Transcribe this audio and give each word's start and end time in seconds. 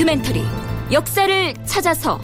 다큐멘터리 0.00 0.42
역사를 0.92 1.54
찾아서. 1.66 2.18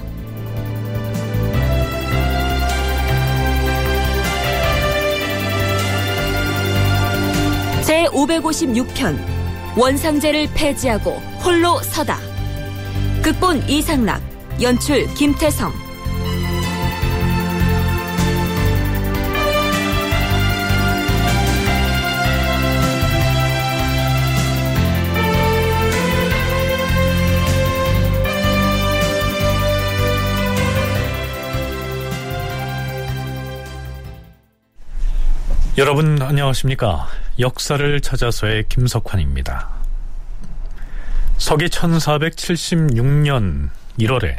제 7.84 8.06
556편 8.06 9.18
원상제를 9.76 10.48
폐지하고 10.54 11.10
홀로 11.44 11.78
서다. 11.82 12.18
극본 13.22 13.68
이상락 13.68 14.22
연출 14.62 15.06
김태성 15.12 15.70
여러분 35.78 36.22
안녕하십니까? 36.22 37.06
역사를 37.38 38.00
찾아서의 38.00 38.64
김석환입니다. 38.70 39.68
서기 41.36 41.66
1476년 41.66 43.68
1월에 43.98 44.36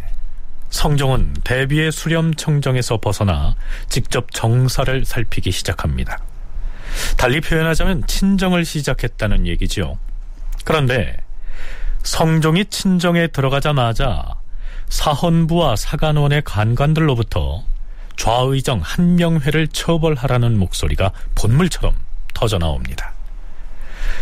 성종은 0.72 1.36
대비의 1.44 1.92
수렴청정에서 1.92 2.98
벗어나 2.98 3.54
직접 3.88 4.32
정사를 4.32 5.06
살피기 5.06 5.52
시작합니다. 5.52 6.18
달리 7.18 7.40
표현하자면 7.40 8.08
친정을 8.08 8.66
시작했다는 8.66 9.46
얘기지요. 9.46 10.00
그런데 10.66 11.18
성종이 12.02 12.66
친정에 12.66 13.28
들어가자마자 13.28 14.24
사헌부와 14.90 15.76
사간원의 15.76 16.42
간관들로부터 16.46 17.64
좌의정 18.18 18.82
한명회를 18.84 19.68
처벌하라는 19.70 20.58
목소리가 20.58 21.12
본물처럼 21.36 21.96
터져나옵니다. 22.34 23.14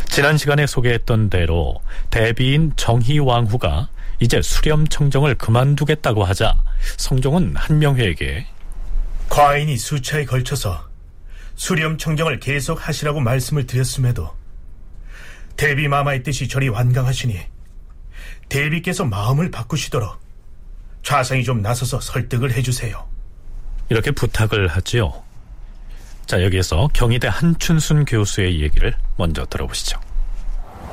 지난 0.10 0.38
시간에 0.38 0.68
소개했던 0.68 1.30
대로 1.30 1.82
대비인 2.10 2.72
정희왕후가 2.76 3.90
이제 4.20 4.42
수렴청정을 4.42 5.36
그만두겠다고 5.36 6.24
하자 6.24 6.62
성종은 6.98 7.56
한명회에게 7.56 8.46
과인이 9.30 9.76
수차에 9.78 10.26
걸쳐서 10.26 10.88
수렴청정을 11.56 12.40
계속 12.40 12.88
하시라고 12.88 13.20
말씀을 13.22 13.66
드렸음에도 13.66 14.34
대비 15.58 15.88
마마의 15.88 16.24
뜻이 16.24 16.48
저리 16.48 16.70
완강하시니 16.70 17.40
대비께서 18.50 19.06
마음을 19.06 19.52
바꾸시도록 19.52 20.20
좌상이 21.02 21.44
좀 21.44 21.62
나서서 21.62 22.02
설득을 22.02 22.52
해주세요. 22.52 23.15
이렇게 23.90 24.12
부탁을 24.12 24.68
하지요. 24.68 25.14
자, 26.26 26.44
여기에서 26.44 26.90
경희대 26.94 27.28
한춘순 27.28 28.06
교수의 28.06 28.62
얘기를 28.62 28.94
먼저 29.18 29.46
들어보시죠. 29.46 30.00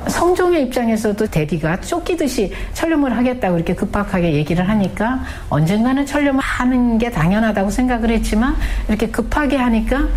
성종의 0.07 0.63
입장에서도 0.63 1.27
대비가 1.27 1.79
쫓기듯이 1.79 2.51
철렴을 2.73 3.15
하겠다고 3.15 3.55
이렇게 3.55 3.73
급박하게 3.73 4.33
얘기를 4.33 4.67
하니까 4.67 5.23
언젠가는 5.49 6.05
철렴을 6.05 6.41
하는 6.41 6.97
게 6.97 7.09
당연하다고 7.09 7.69
생각을 7.69 8.09
했지만 8.11 8.55
이렇게 8.89 9.07
급하게 9.07 9.57
하니까 9.57 10.07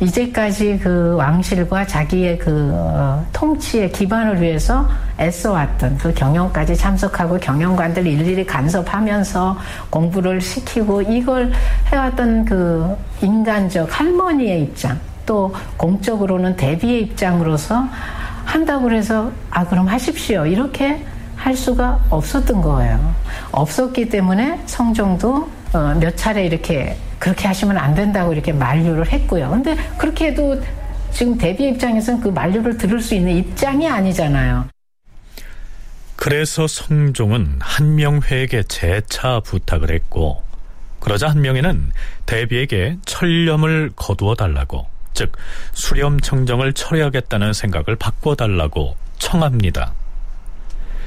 이제까지 0.00 0.78
그 0.82 1.14
왕실과 1.16 1.86
자기의 1.86 2.38
그 2.38 2.70
어, 2.72 3.24
통치의 3.32 3.90
기반을 3.92 4.40
위해서 4.40 4.88
애써왔던 5.18 5.98
그 5.98 6.14
경영까지 6.14 6.76
참석하고 6.76 7.38
경영관들 7.38 8.06
일일이 8.06 8.46
간섭하면서 8.46 9.58
공부를 9.90 10.40
시키고 10.40 11.02
이걸 11.02 11.52
해왔던 11.92 12.44
그 12.44 12.96
인간적 13.20 13.88
할머니의 13.98 14.62
입장 14.62 14.98
또 15.26 15.52
공적으로는 15.76 16.56
대비의 16.56 17.02
입장으로서 17.02 17.84
한다고 18.44 18.90
해서 18.90 19.30
아 19.50 19.66
그럼 19.66 19.88
하십시오 19.88 20.46
이렇게 20.46 21.04
할 21.36 21.54
수가 21.54 22.00
없었던 22.10 22.62
거예요. 22.62 23.14
없었기 23.52 24.08
때문에 24.08 24.60
성종도 24.66 25.48
어, 25.72 25.94
몇 26.00 26.16
차례 26.16 26.46
이렇게 26.46 26.96
그렇게 27.18 27.46
하시면 27.46 27.76
안 27.76 27.94
된다고 27.94 28.32
이렇게 28.32 28.52
만류를 28.52 29.10
했고요. 29.10 29.50
근데 29.50 29.76
그렇게 29.96 30.28
해도 30.28 30.60
지금 31.12 31.36
대비 31.36 31.68
입장에서는 31.68 32.20
그 32.20 32.28
만류를 32.28 32.78
들을 32.78 33.00
수 33.00 33.14
있는 33.14 33.36
입장이 33.36 33.88
아니잖아요. 33.88 34.68
그래서 36.16 36.66
성종은 36.66 37.58
한명회에게 37.60 38.64
재차 38.64 39.40
부탁을 39.40 39.92
했고 39.92 40.42
그러자 41.00 41.28
한명회는 41.28 41.92
대비에게 42.26 42.98
철렴을 43.04 43.92
거두어 43.94 44.34
달라고 44.34 44.86
즉 45.14 45.32
수렴 45.72 46.20
청정을 46.20 46.72
철회하겠다는 46.72 47.52
생각을 47.52 47.96
바꿔 47.96 48.34
달라고 48.34 48.96
청합니다. 49.18 49.92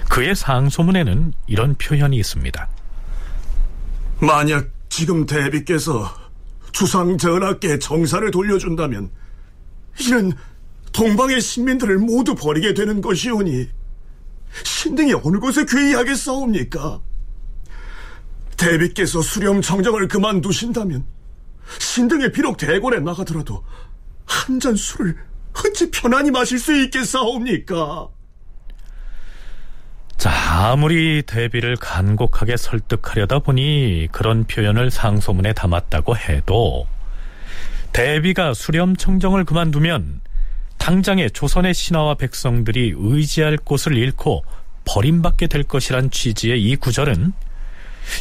그의 0.10 0.36
상소문에는 0.36 1.34
이런 1.48 1.76
표현이 1.76 2.18
있습니다. 2.18 2.68
만약 4.22 4.70
지금 4.90 5.26
대비께서 5.26 6.14
주상 6.72 7.18
전하께 7.18 7.80
정사를 7.80 8.30
돌려준다면 8.32 9.10
이는 10.00 10.32
동방의 10.94 11.42
신민들을 11.42 11.98
모두 11.98 12.36
버리게 12.36 12.74
되는 12.74 13.02
것이오니 13.02 13.70
신등이 14.64 15.14
어느 15.24 15.40
곳에 15.40 15.66
괴이하겠사옵니까? 15.66 17.02
대비께서 18.58 19.22
수렴 19.22 19.62
청정을 19.62 20.08
그만두신다면 20.08 21.06
신등이 21.80 22.32
비록 22.32 22.58
대궐에 22.58 23.00
나가더라도 23.00 23.64
한 24.26 24.60
잔 24.60 24.76
술을 24.76 25.18
어찌 25.54 25.90
편안히 25.92 26.32
마실 26.32 26.60
수 26.60 26.76
있겠사옵니까? 26.84 28.10
자, 30.62 30.74
아무리 30.74 31.24
대비를 31.24 31.76
간곡하게 31.76 32.56
설득하려다 32.56 33.40
보니 33.40 34.10
그런 34.12 34.44
표현을 34.44 34.92
상소문에 34.92 35.54
담았다고 35.54 36.16
해도 36.16 36.86
대비가 37.92 38.54
수렴 38.54 38.96
청정을 38.96 39.44
그만두면 39.44 40.22
당장에 40.78 41.30
조선의 41.30 41.74
신하와 41.74 42.14
백성들이 42.14 42.94
의지할 42.96 43.58
곳을 43.58 43.98
잃고 43.98 44.46
버림받게 44.86 45.48
될 45.48 45.64
것이란 45.64 46.12
취지의 46.12 46.64
이 46.64 46.76
구절은 46.76 47.34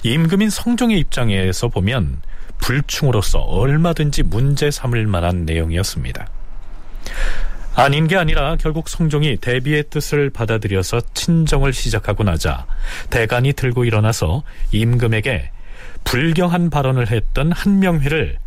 임금인 0.05 0.49
성종의 0.49 0.99
입장에서 0.99 1.69
보면 1.69 2.23
불충으로서 2.59 3.41
얼마든지 3.41 4.23
문제 4.23 4.71
삼을 4.71 5.07
만한 5.07 5.45
내용이었습니다. 5.45 6.27
아닌 7.81 8.07
게 8.07 8.17
아니라 8.17 8.57
결국 8.57 8.91
성종이 8.91 9.39
대비의 9.39 9.85
뜻을 9.89 10.29
받아들여서 10.29 11.01
친정을 11.15 11.73
시작하고 11.73 12.25
나자 12.25 12.67
대간이 13.09 13.55
들고 13.55 13.87
일어나서 13.87 14.43
임금에게 14.71 15.51
불경한 16.05 16.69
발언을 16.69 17.11
했던 17.11 17.53
한명회를 17.53 18.39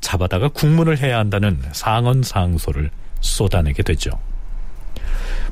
잡아다가 0.00 0.48
국문을 0.48 0.98
해야 0.98 1.18
한다는 1.18 1.60
상언 1.72 2.22
상소를 2.22 2.90
쏟아내게 3.20 3.82
되죠. 3.82 4.10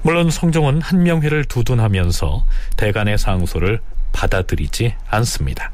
물론 0.02 0.30
성종은 0.30 0.80
한명회를 0.80 1.46
두둔하면서 1.46 2.44
대간의 2.76 3.18
상소를 3.18 3.80
받아들이지 4.12 4.94
않습니다. 5.08 5.72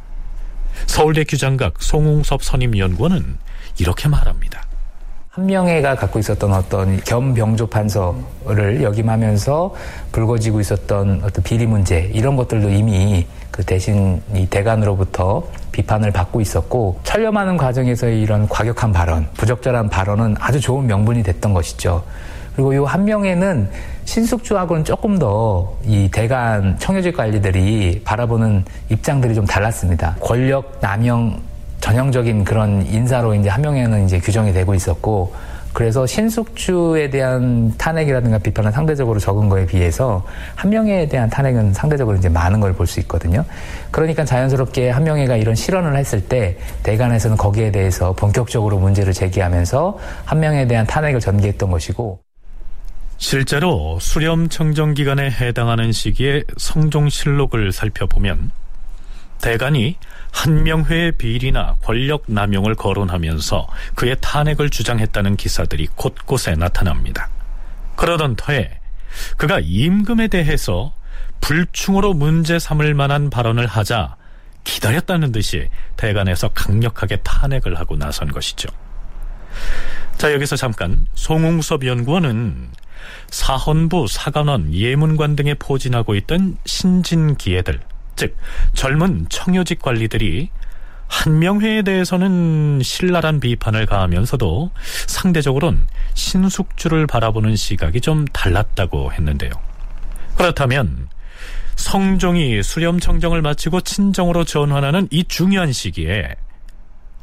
서울대 0.87 1.25
규장각 1.25 1.82
송웅섭 1.82 2.42
선임연구원은 2.42 3.36
이렇게 3.78 4.09
말합니다. 4.09 4.70
한명회가 5.30 5.94
갖고 5.94 6.18
있었던 6.18 6.53
어떤 6.53 6.98
겸병조 7.04 7.68
판서를 7.68 8.82
역임하면서 8.82 9.74
불거지고 10.10 10.59
있었던 10.59 11.22
어떤 11.22 11.44
비리 11.44 11.66
문제 11.66 12.10
이런 12.12 12.34
것들도 12.34 12.68
이미 12.68 13.24
그 13.53 13.65
대신 13.65 14.21
이 14.34 14.47
대관으로부터 14.47 15.44
비판을 15.71 16.10
받고 16.10 16.41
있었고 16.41 16.98
철렴하는 17.04 17.56
과정에서의 17.56 18.21
이런 18.21 18.48
과격한 18.48 18.92
발언, 18.92 19.28
부적절한 19.36 19.88
발언은 19.88 20.34
아주 20.41 20.60
좋은 20.60 20.88
명분이 20.88 21.22
됐던 21.22 21.54
것이죠. 21.54 22.03
그리고 22.56 22.72
이 22.72 22.78
한명회는 22.78 23.71
신숙주하고는 24.06 24.84
조금 24.84 25.16
더 25.16 25.78
이 25.84 26.09
대관 26.12 26.76
청요직 26.78 27.16
관리들이 27.16 28.03
바라보는 28.04 28.65
입장들이 28.88 29.36
좀 29.36 29.47
달랐습니다. 29.47 30.16
권력 30.21 30.80
남용 30.80 31.41
전형적인 31.80 32.44
그런 32.44 32.86
인사로 32.86 33.34
이제 33.34 33.48
한명회는 33.48 34.04
이제 34.04 34.18
규정이 34.18 34.53
되고 34.53 34.74
있었고 34.74 35.34
그래서 35.72 36.04
신숙주에 36.04 37.10
대한 37.10 37.72
탄핵이라든가 37.78 38.38
비판은 38.38 38.72
상대적으로 38.72 39.21
적은 39.21 39.48
거에 39.48 39.66
비해서 39.66 40.24
한명회에 40.56 41.06
대한 41.06 41.30
탄핵은 41.30 41.72
상대적으로 41.72 42.16
이제 42.16 42.28
많은 42.28 42.59
걸 42.59 42.72
볼 42.74 42.86
수 42.88 42.98
있거든요. 43.00 43.44
그러니까 43.92 44.24
자연스럽게 44.24 44.91
한명회가 44.91 45.36
이런 45.36 45.54
실언을 45.54 45.97
했을 45.97 46.21
때 46.21 46.56
대관에서는 46.82 47.36
거기에 47.36 47.71
대해서 47.71 48.12
본격적으로 48.15 48.78
문제를 48.78 49.12
제기하면서 49.12 49.98
한명회에 50.24 50.66
대한 50.66 50.86
탄핵을 50.86 51.21
전개했던 51.21 51.71
것이고 51.71 52.21
실제로 53.18 53.98
수렴 54.00 54.48
청정 54.48 54.94
기간에 54.94 55.30
해당하는 55.30 55.92
시기에 55.92 56.42
성종실록을 56.56 57.71
살펴보면 57.71 58.50
대간이 59.41 59.97
한명회의 60.33 61.13
비리나 61.13 61.77
권력 61.83 62.25
남용을 62.27 62.75
거론하면서 62.75 63.69
그의 63.95 64.16
탄핵을 64.21 64.71
주장했다는 64.71 65.37
기사들이 65.37 65.89
곳곳에 65.97 66.54
나타납니다. 66.54 67.28
그러던 67.97 68.37
터에 68.37 68.71
그가 69.37 69.60
임금에 69.63 70.28
대해서 70.28 70.92
불충으로 71.41 72.15
문제 72.15 72.59
삼을 72.59 72.95
만한 72.95 73.31
발언을 73.31 73.66
하자 73.66 74.16
기다렸다는 74.65 75.33
듯이 75.33 75.69
대간에서 75.97 76.48
강력하게 76.51 77.16
탄핵을 77.16 77.78
하고 77.78 77.97
나선 77.97 78.31
것이죠. 78.31 78.69
자, 80.16 80.33
여기서 80.33 80.57
잠깐 80.57 81.07
송웅섭 81.15 81.86
연구원은 81.86 82.71
사헌부, 83.31 84.07
사관원, 84.09 84.75
예문관 84.75 85.34
등에 85.34 85.54
포진하고 85.54 86.15
있던 86.16 86.59
신진기회들, 86.66 87.81
즉 88.21 88.37
젊은 88.75 89.25
청요직 89.31 89.81
관리들이 89.81 90.51
한명회에 91.09 91.81
대해서는 91.81 92.83
신랄한 92.83 93.41
비판을 93.41 93.87
가하면서도 93.87 94.71
상대적으로는 95.07 95.87
신숙주를 96.13 97.07
바라보는 97.07 97.57
시각이 97.57 98.03
좀 98.03 98.27
달랐다고 98.27 99.15
했는데요. 99.15 99.51
그렇다면 100.37 101.09
성종이 101.77 102.63
수렴청정을 102.63 103.41
마치고 103.41 103.81
친정으로 103.81 104.45
전환하는 104.45 105.09
이 105.11 105.25
중요한 105.25 105.72
시기에 105.72 106.28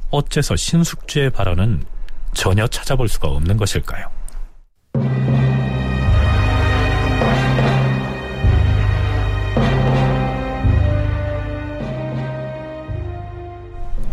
어째서 0.10 0.56
신숙주의 0.56 1.30
발언은 1.30 1.86
전혀 2.34 2.66
찾아볼 2.66 3.08
수가 3.08 3.28
없는 3.28 3.58
것일까요? 3.58 4.10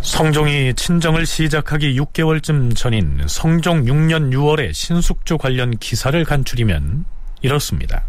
성종이 0.04 0.74
친정을 0.74 1.24
시작하기 1.24 1.98
6개월쯤 1.98 2.76
전인 2.76 3.22
성종 3.26 3.84
6년 3.84 4.32
6월에 4.34 4.74
신숙주 4.74 5.38
관련 5.38 5.76
기사를 5.78 6.22
간추리면 6.26 7.06
이렇습니다. 7.40 8.04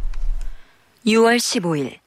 6월 1.07 1.37
15일 1.37 1.97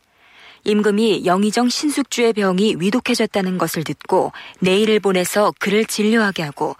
임금이 0.64 1.24
영의정 1.24 1.70
신숙주의 1.70 2.34
병이 2.34 2.76
위독해졌다는 2.78 3.56
것을 3.56 3.82
듣고 3.82 4.32
내일을 4.60 5.00
보내서 5.00 5.54
그를 5.58 5.86
진료하게 5.86 6.42
하고 6.42 6.76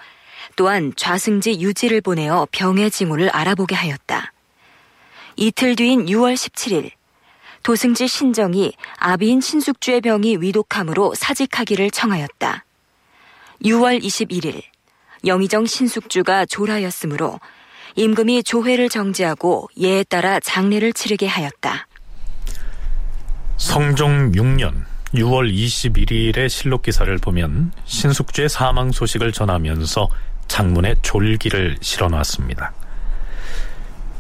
또한 0.57 0.93
좌승지 0.95 1.61
유지를 1.61 2.03
보내어 2.03 2.47
병의 2.53 2.91
징후를 2.91 3.31
알아보게 3.31 3.75
하였다. 3.75 4.35
이틀 5.37 5.77
뒤인 5.77 6.05
6월 6.07 6.35
17일 6.35 6.91
도승지 7.63 8.07
신정이 8.07 8.75
아비인 8.99 9.41
신숙주의 9.41 10.03
병이 10.03 10.37
위독함으로 10.41 11.15
사직하기를 11.15 11.91
청하였다. 11.91 12.65
6월 13.65 14.03
21일 14.03 14.63
영의정 15.27 15.67
신숙주가 15.67 16.47
졸하였으므로 16.47 17.41
임금이 17.97 18.45
조회를 18.45 18.89
정지하고 18.89 19.69
예에 19.79 20.05
따라 20.05 20.39
장례를 20.39 20.93
치르게 20.93 21.27
하였다. 21.27 21.89
성종 23.57 24.33
6년 24.33 24.85
6월 25.15 25.53
21일의 25.53 26.49
실록 26.49 26.83
기사를 26.83 27.17
보면 27.19 27.73
신숙주의 27.85 28.49
사망 28.49 28.93
소식을 28.93 29.33
전하면서 29.33 30.09
장문에 30.47 30.95
졸기를 31.03 31.79
실어놨습니다. 31.81 32.73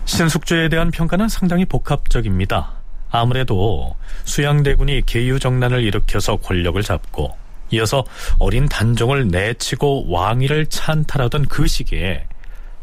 신숙주에 0.07 0.69
대한 0.69 0.91
평가는 0.91 1.29
상당히 1.29 1.65
복합적입니다. 1.67 2.73
아무래도 3.11 3.95
수양대군이 4.25 5.03
계유정난을 5.07 5.85
일으켜서 5.85 6.37
권력을 6.37 6.83
잡고 6.83 7.37
이어서 7.71 8.05
어린 8.39 8.69
단종을 8.69 9.29
내치고 9.29 10.11
왕위를 10.11 10.67
찬탈하던 10.67 11.47
그 11.47 11.67
시기에 11.67 12.25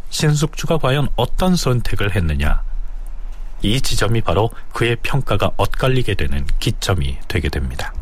신숙주가 0.10 0.78
과연 0.78 1.10
어떤 1.16 1.56
선택을 1.56 2.16
했느냐 2.16 2.62
이 3.62 3.82
지점이 3.82 4.22
바로 4.22 4.50
그의 4.74 4.98
평가가 5.02 5.52
엇갈리게 5.58 6.16
되는 6.16 6.46
기점이 6.60 7.18
되게 7.28 7.50
됩니다. 7.50 7.94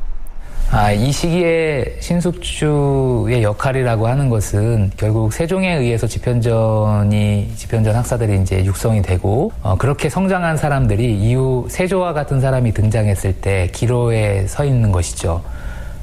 아, 0.71 0.91
이 0.91 1.11
시기에 1.11 1.97
신숙주의 1.99 3.43
역할이라고 3.43 4.07
하는 4.07 4.29
것은 4.29 4.91
결국 4.97 5.31
세종에 5.31 5.75
의해서 5.75 6.07
집현전이 6.07 7.51
집현전 7.55 7.95
학사들이 7.95 8.41
이제 8.41 8.65
육성이 8.65 9.03
되고 9.03 9.51
어, 9.61 9.75
그렇게 9.77 10.09
성장한 10.09 10.57
사람들이 10.57 11.15
이후 11.29 11.67
세조와 11.69 12.13
같은 12.13 12.41
사람이 12.41 12.73
등장했을 12.73 13.33
때 13.33 13.69
기로에 13.71 14.47
서 14.47 14.65
있는 14.65 14.91
것이죠. 14.91 15.43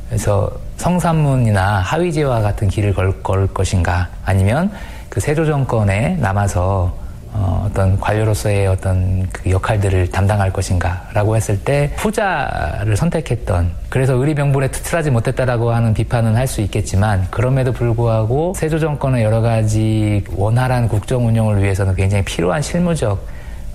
그래서 0.08 0.52
성산문이나 0.80 1.80
하위제와 1.80 2.40
같은 2.40 2.68
길을 2.68 2.94
걸, 2.94 3.22
걸 3.22 3.46
것인가 3.46 4.08
아니면 4.24 4.70
그 5.10 5.20
세조 5.20 5.44
정권에 5.44 6.16
남아서 6.18 6.98
어, 7.32 7.64
어떤 7.68 8.00
관료로서의 8.00 8.66
어떤 8.66 9.28
그 9.30 9.50
역할들을 9.50 10.10
담당할 10.10 10.52
것인가라고 10.52 11.36
했을 11.36 11.62
때 11.62 11.92
후자를 11.96 12.96
선택했던 12.96 13.70
그래서 13.88 14.14
의리병분에 14.14 14.68
투출하지 14.68 15.10
못했다라고 15.10 15.70
하는 15.70 15.94
비판은 15.94 16.34
할 16.34 16.48
수 16.48 16.60
있겠지만 16.62 17.28
그럼에도 17.30 17.72
불구하고 17.72 18.54
세조 18.56 18.80
정권의 18.80 19.22
여러 19.22 19.40
가지 19.40 20.24
원활한 20.34 20.88
국정 20.88 21.26
운영을 21.26 21.62
위해서는 21.62 21.94
굉장히 21.94 22.24
필요한 22.24 22.60
실무적 22.62 23.24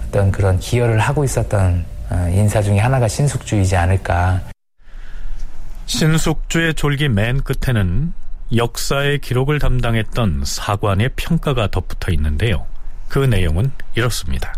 어떤 0.08 0.32
그런 0.32 0.60
기여를 0.60 1.00
하고 1.00 1.24
있었던 1.24 1.86
어, 2.10 2.30
인사 2.34 2.62
중에 2.62 2.80
하나가 2.80 3.08
신숙주이지 3.08 3.76
않을까. 3.78 4.55
신숙주의 5.86 6.74
졸기 6.74 7.10
맨 7.10 7.42
끝에는 7.42 8.14
역사의 8.56 9.20
기록을 9.20 9.60
담당했던 9.60 10.44
사관의 10.46 11.12
평가가 11.16 11.68
덧붙어 11.68 12.12
있는데요. 12.12 12.66
그 13.08 13.20
내용은 13.20 13.72
이렇습니다. 13.96 14.54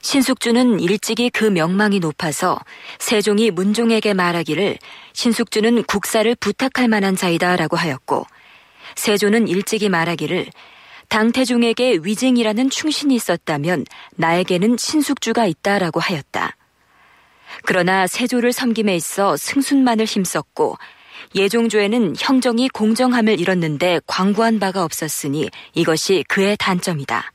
신숙주는 0.00 0.80
일찍이 0.80 1.28
그 1.30 1.44
명망이 1.44 2.00
높아서 2.00 2.58
세종이 2.98 3.50
문종에게 3.50 4.14
말하기를 4.14 4.78
신숙주는 5.12 5.82
국사를 5.84 6.34
부탁할 6.36 6.88
만한 6.88 7.16
자이다라고 7.16 7.76
하였고 7.76 8.24
세조는 8.94 9.48
일찍이 9.48 9.88
말하기를 9.88 10.46
당태종에게 11.08 12.00
위증이라는 12.02 12.70
충신이 12.70 13.14
있었다면 13.14 13.84
나에게는 14.16 14.76
신숙주가 14.78 15.46
있다라고 15.46 16.00
하였다. 16.00 16.54
그러나 17.64 18.06
세조를 18.06 18.52
섬김에 18.52 18.94
있어 18.96 19.36
승순만을 19.36 20.04
힘썼고 20.04 20.76
예종조에는 21.34 22.14
형정이 22.18 22.68
공정함을 22.70 23.40
잃었는데 23.40 24.00
광고한 24.06 24.58
바가 24.58 24.84
없었으니 24.84 25.50
이것이 25.74 26.24
그의 26.28 26.56
단점이다. 26.56 27.32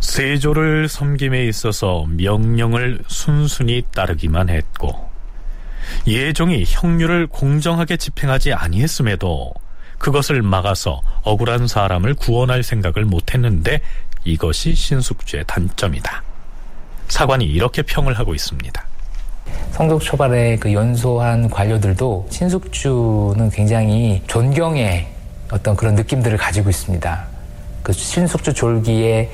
세조를 0.00 0.88
섬김에 0.88 1.46
있어서 1.46 2.06
명령을 2.08 3.00
순순히 3.08 3.82
따르기만 3.94 4.48
했고 4.48 5.08
예종이 6.06 6.64
형률을 6.66 7.26
공정하게 7.26 7.96
집행하지 7.96 8.52
아니했음에도 8.52 9.52
그것을 9.98 10.42
막아서 10.42 11.00
억울한 11.22 11.66
사람을 11.66 12.14
구원할 12.14 12.62
생각을 12.62 13.04
못했는데 13.04 13.80
이것이 14.24 14.74
신숙주의 14.74 15.44
단점이다. 15.46 16.27
사관이 17.08 17.44
이렇게 17.44 17.82
평을 17.82 18.18
하고 18.18 18.34
있습니다. 18.34 18.84
성적 19.72 20.00
초발의 20.00 20.58
그 20.60 20.72
연소한 20.72 21.48
관료들도 21.48 22.26
신숙주는 22.30 23.50
굉장히 23.50 24.22
존경의 24.26 25.06
어떤 25.50 25.76
그런 25.76 25.94
느낌들을 25.94 26.36
가지고 26.36 26.70
있습니다. 26.70 27.24
그 27.82 27.92
신숙주 27.92 28.52
졸기에 28.52 29.30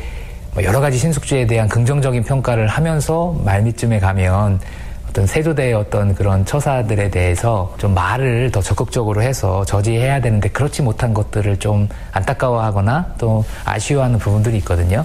뭐 0.55 0.63
여러 0.63 0.81
가지 0.81 0.99
신숙주에 0.99 1.47
대한 1.47 1.69
긍정적인 1.69 2.23
평가를 2.23 2.69
하면서 2.69 3.35
말미쯤에 3.45 3.99
가면 3.99 4.61
어떤 5.09 5.27
세조대의 5.27 5.75
어떤 5.75 6.15
그런 6.15 6.45
처사들에 6.45 7.11
대해서 7.11 7.75
좀 7.79 7.95
말을 7.95 8.51
더 8.51 8.61
적극적으로 8.61 9.23
해서 9.23 9.65
저지해야 9.65 10.21
되는데 10.21 10.49
그렇지 10.49 10.83
못한 10.83 11.15
것들을 11.15 11.59
좀 11.59 11.89
안타까워하거나 12.13 13.15
또 13.19 13.45
아쉬워하는 13.65 14.19
부분들이 14.19 14.57
있거든요. 14.59 15.05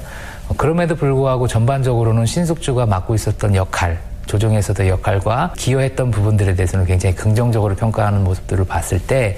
그럼에도 0.58 0.96
불구하고 0.96 1.48
전반적으로는 1.48 2.25
신숙주가 2.25 2.86
맡고 2.86 3.15
있었던 3.15 3.56
역할, 3.56 4.00
조정에서도 4.25 4.88
역할과 4.88 5.53
기여했던 5.58 6.12
부분들에 6.12 6.56
대해서는 6.56 6.86
굉장히 6.86 7.15
긍정적으로 7.15 7.75
평가하는 7.75 8.24
모습들을 8.24 8.65
봤을 8.65 9.00
때 9.00 9.38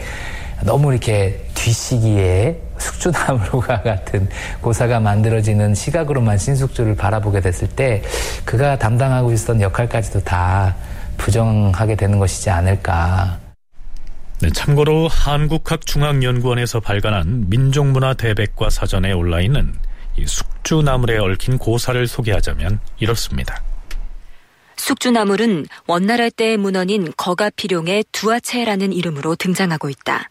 너무 0.63 0.91
이렇게 0.91 1.45
뒷시기에 1.53 2.59
숙주나무가 2.77 3.81
같은 3.83 4.27
고사가 4.61 4.99
만들어지는 4.99 5.75
시각으로만 5.75 6.37
신숙주를 6.37 6.95
바라보게 6.95 7.41
됐을 7.41 7.67
때 7.67 8.01
그가 8.45 8.77
담당하고 8.77 9.31
있었던 9.31 9.61
역할까지도 9.61 10.21
다 10.21 10.75
부정하게 11.17 11.95
되는 11.95 12.19
것이지 12.19 12.49
않을까. 12.49 13.37
네, 14.41 14.49
참고로 14.49 15.07
한국학중앙연구원에서 15.07 16.79
발간한 16.79 17.45
민족문화 17.49 18.15
대백과 18.15 18.71
사전에 18.71 19.11
올라 19.11 19.39
있는 19.39 19.71
이 20.17 20.25
숙, 20.25 20.50
숙주나물에 20.61 21.17
얽힌 21.17 21.57
고사를 21.57 22.07
소개하자면 22.07 22.79
이렇습니다. 22.99 23.61
숙주나물은 24.77 25.67
원나라 25.87 26.29
때의 26.29 26.57
문헌인 26.57 27.13
거가필용의 27.17 28.05
두아체라는 28.11 28.93
이름으로 28.93 29.35
등장하고 29.35 29.89
있다. 29.89 30.29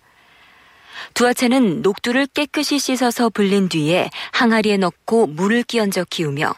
두아체는 1.15 1.83
녹두를 1.83 2.27
깨끗이 2.27 2.79
씻어서 2.79 3.29
불린 3.29 3.69
뒤에 3.69 4.11
항아리에 4.33 4.77
넣고 4.77 5.27
물을 5.27 5.63
끼얹어 5.63 6.05
키우며 6.09 6.55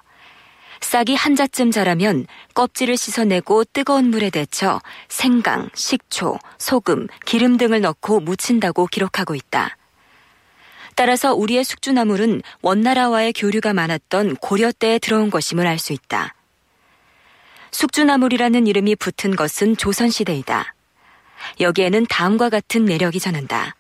싹이 0.81 1.14
한 1.14 1.37
자쯤 1.37 1.71
자라면 1.71 2.26
껍질을 2.55 2.97
씻어내고 2.97 3.64
뜨거운 3.73 4.11
물에 4.11 4.31
데쳐 4.31 4.81
생강, 5.09 5.71
식초, 5.75 6.38
소금, 6.59 7.07
기름 7.25 7.57
등을 7.57 7.81
넣고 7.81 8.21
무친다고 8.21 8.87
기록하고 8.87 9.35
있다. 9.35 9.76
따라서 10.95 11.35
우리의 11.35 11.65
숙주나물은 11.65 12.43
원나라와의 12.63 13.33
교류가 13.33 13.73
많았던 13.73 14.37
고려 14.37 14.73
때에 14.73 14.99
들어온 14.99 15.31
것임을 15.31 15.67
알 15.67 15.79
수 15.79 15.93
있다. 15.93 16.35
숙주나물이라는 17.71 18.67
이름이 18.67 18.97
붙은 18.97 19.35
것은 19.35 19.77
조선시대이다. 19.77 20.75
여기에는 21.61 22.07
다음과 22.07 22.51
같은 22.51 22.85
매력이 22.85 23.19
전한다. 23.19 23.75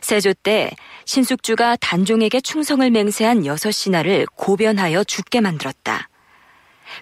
세조 0.00 0.34
때 0.34 0.70
신숙주가 1.04 1.76
단종에게 1.76 2.40
충성을 2.40 2.88
맹세한 2.90 3.46
여섯 3.46 3.70
신하를 3.70 4.26
고변하여 4.34 5.04
죽게 5.04 5.40
만들었다. 5.40 6.08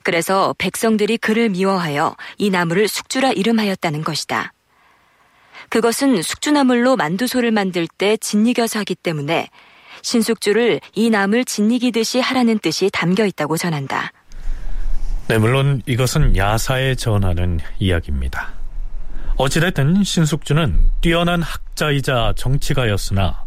그래서 0.02 0.54
백성들이 0.58 1.18
그를 1.18 1.48
미워하여 1.48 2.16
이 2.38 2.50
나무를 2.50 2.88
숙주라 2.88 3.32
이름하였다는 3.32 4.02
것이다. 4.02 4.52
그것은 5.68 6.22
숙주나물로 6.22 6.96
만두소를 6.96 7.50
만들 7.50 7.86
때 7.86 8.16
짓이겨서 8.16 8.80
하기 8.80 8.94
때문에 8.94 9.48
신숙주를 10.02 10.80
이 10.94 11.10
나물 11.10 11.44
짓이기듯이 11.44 12.20
하라는 12.20 12.58
뜻이 12.58 12.90
담겨 12.92 13.24
있다고 13.24 13.56
전한다. 13.56 14.12
네, 15.28 15.38
물론 15.38 15.82
이것은 15.86 16.36
야사에 16.36 16.94
전하는 16.94 17.58
이야기입니다. 17.78 18.52
어찌됐든 19.36 20.04
신숙주는 20.04 20.90
뛰어난 21.00 21.42
학자이자 21.42 22.34
정치가였으나 22.36 23.44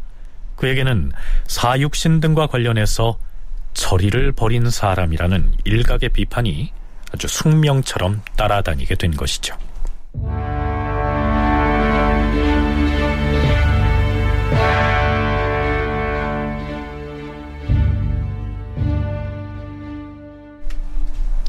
그에게는 0.55 1.11
사육신 1.45 2.19
등과 2.19 2.47
관련해서 2.47 3.19
저리를 3.73 4.31
벌인 4.31 4.69
사람이라는 4.69 5.53
일각의 5.63 6.09
비판이 6.09 6.71
아주 7.13 7.27
숙명처럼 7.27 8.23
따라다니게 8.35 8.95
된 8.95 9.15
것이죠. 9.15 9.55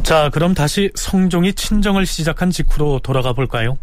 자, 0.09 0.31
그럼 0.31 0.55
다시 0.55 0.91
성종이 0.95 1.53
친정을 1.53 2.07
시작한 2.07 2.50
직후로 2.50 3.00
돌아가 3.00 3.35
볼까요? 3.35 3.77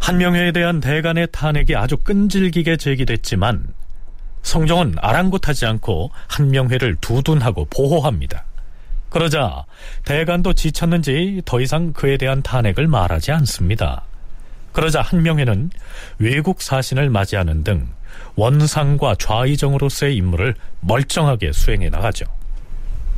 한명회에 0.00 0.50
대한 0.50 0.80
대간의 0.80 1.28
탄핵이 1.30 1.76
아주 1.76 1.96
끈질기게 1.98 2.76
제기됐지만 2.76 3.68
성종은 4.42 4.96
아랑곳하지 4.98 5.66
않고 5.66 6.10
한명회를 6.26 6.96
두둔하고 6.96 7.66
보호합니다. 7.66 8.44
그러자 9.08 9.66
대간도 10.04 10.54
지쳤는지 10.54 11.42
더 11.44 11.60
이상 11.60 11.92
그에 11.92 12.16
대한 12.16 12.42
탄핵을 12.42 12.88
말하지 12.88 13.30
않습니다. 13.30 14.02
그러자 14.72 15.00
한명회는 15.00 15.70
외국 16.18 16.60
사신을 16.60 17.08
맞이하는 17.08 17.62
등 17.62 17.86
원상과 18.34 19.14
좌의정으로서의 19.20 20.16
임무를 20.16 20.56
멀쩡하게 20.80 21.52
수행해 21.52 21.88
나가죠. 21.88 22.39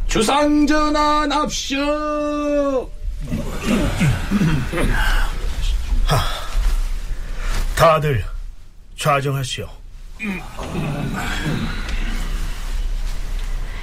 주상전환 0.06 1.32
합쇼! 1.32 2.90
다들 7.76 8.24
좌정하시오. 8.98 9.68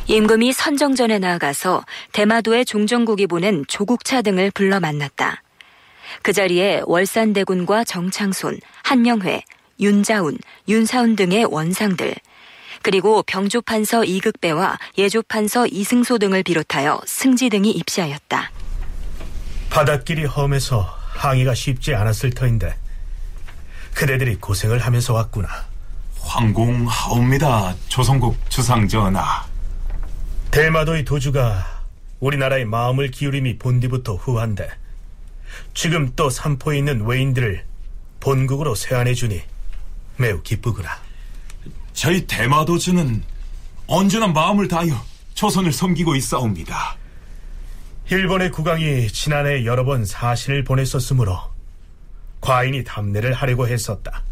임금이 0.07 0.53
선정전에 0.53 1.19
나아가서 1.19 1.83
대마도의 2.13 2.65
종정국이 2.65 3.27
보낸 3.27 3.65
조국차 3.67 4.21
등을 4.21 4.51
불러 4.51 4.79
만났다. 4.79 5.43
그 6.23 6.33
자리에 6.33 6.81
월산대군과 6.85 7.83
정창손, 7.83 8.59
한명회, 8.83 9.43
윤자운, 9.79 10.37
윤사운 10.67 11.15
등의 11.15 11.45
원상들, 11.45 12.15
그리고 12.81 13.23
병조판서 13.23 14.05
이극배와 14.05 14.77
예조판서 14.97 15.67
이승소 15.67 16.17
등을 16.17 16.43
비롯하여 16.43 17.01
승지 17.05 17.49
등이 17.49 17.71
입시하였다. 17.71 18.51
바닷길이 19.69 20.25
험해서 20.25 20.81
항의가 20.81 21.53
쉽지 21.53 21.93
않았을 21.93 22.31
터인데 22.31 22.75
그대들이 23.93 24.35
고생을 24.35 24.79
하면서 24.79 25.13
왔구나. 25.13 25.47
황공하옵니다, 26.21 27.75
조선국 27.87 28.37
주상전하. 28.49 29.45
대마도의 30.51 31.05
도주가 31.05 31.83
우리나라의 32.19 32.65
마음을 32.65 33.11
기울임이 33.11 33.57
본디부터 33.57 34.15
후한데 34.15 34.69
지금 35.73 36.11
또 36.15 36.29
삼포에 36.29 36.77
있는 36.77 37.05
외인들을 37.05 37.63
본국으로 38.19 38.75
세안해 38.75 39.13
주니 39.13 39.41
매우 40.17 40.41
기쁘구나. 40.41 41.08
저희 41.99 42.25
대마도주는 42.25 43.21
언제나 43.85 44.27
마음을 44.27 44.69
다하여 44.69 45.03
조선을 45.33 45.73
섬기고 45.73 46.15
있사옵니다. 46.15 46.95
일본의 48.09 48.51
국왕이 48.51 49.09
지난해 49.09 49.65
여러 49.65 49.83
번 49.83 50.05
사신을 50.05 50.63
보냈었으므로 50.63 51.37
과인이 52.39 52.85
답례를 52.85 53.33
하려고 53.33 53.67
했었다. 53.67 54.23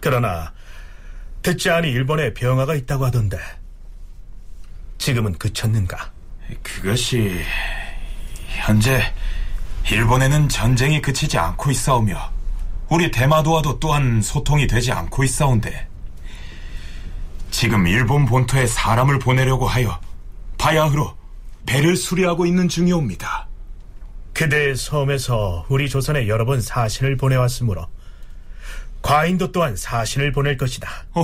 그러나 0.00 0.54
듣지 1.42 1.68
않니 1.68 1.90
일본에 1.90 2.32
병화가 2.32 2.76
있다고 2.76 3.04
하던데 3.04 3.36
지금은 4.96 5.36
그쳤는가? 5.36 6.12
그것이 6.62 7.42
현재 8.46 9.02
일본에는 9.90 10.48
전쟁이 10.48 11.02
그치지 11.02 11.36
않고 11.36 11.70
있사오며 11.72 12.32
우리 12.88 13.10
대마도와도 13.10 13.80
또한 13.80 14.22
소통이 14.22 14.66
되지 14.66 14.92
않고 14.92 15.24
있사온데 15.24 15.91
지금 17.52 17.86
일본 17.86 18.24
본토에 18.26 18.66
사람을 18.66 19.18
보내려고 19.20 19.66
하여 19.68 20.00
바야흐로 20.58 21.14
배를 21.66 21.96
수리하고 21.96 22.46
있는 22.46 22.68
중이옵니다. 22.68 23.46
그대의 24.32 24.74
섬에서 24.74 25.66
우리 25.68 25.88
조선에 25.88 26.26
여러 26.26 26.44
번 26.46 26.60
사신을 26.60 27.16
보내왔으므로 27.18 27.86
과인도 29.02 29.52
또한 29.52 29.76
사신을 29.76 30.32
보낼 30.32 30.56
것이다. 30.56 30.88
어, 31.12 31.22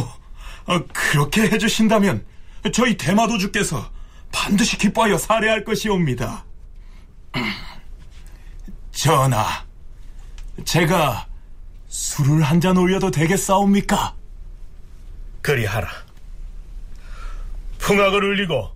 어, 0.66 0.80
그렇게 0.92 1.42
해주신다면 1.42 2.24
저희 2.72 2.96
대마도주께서 2.96 3.90
반드시 4.30 4.76
기뻐하여 4.76 5.16
살해할 5.16 5.64
것이옵니다. 5.64 6.44
전하, 8.92 9.64
제가 10.64 11.26
술을 11.88 12.42
한 12.42 12.60
잔 12.60 12.76
올려도 12.76 13.10
되겠사옵니까? 13.10 14.14
그리하라. 15.40 15.88
풍악을 17.88 18.22
울리고 18.22 18.68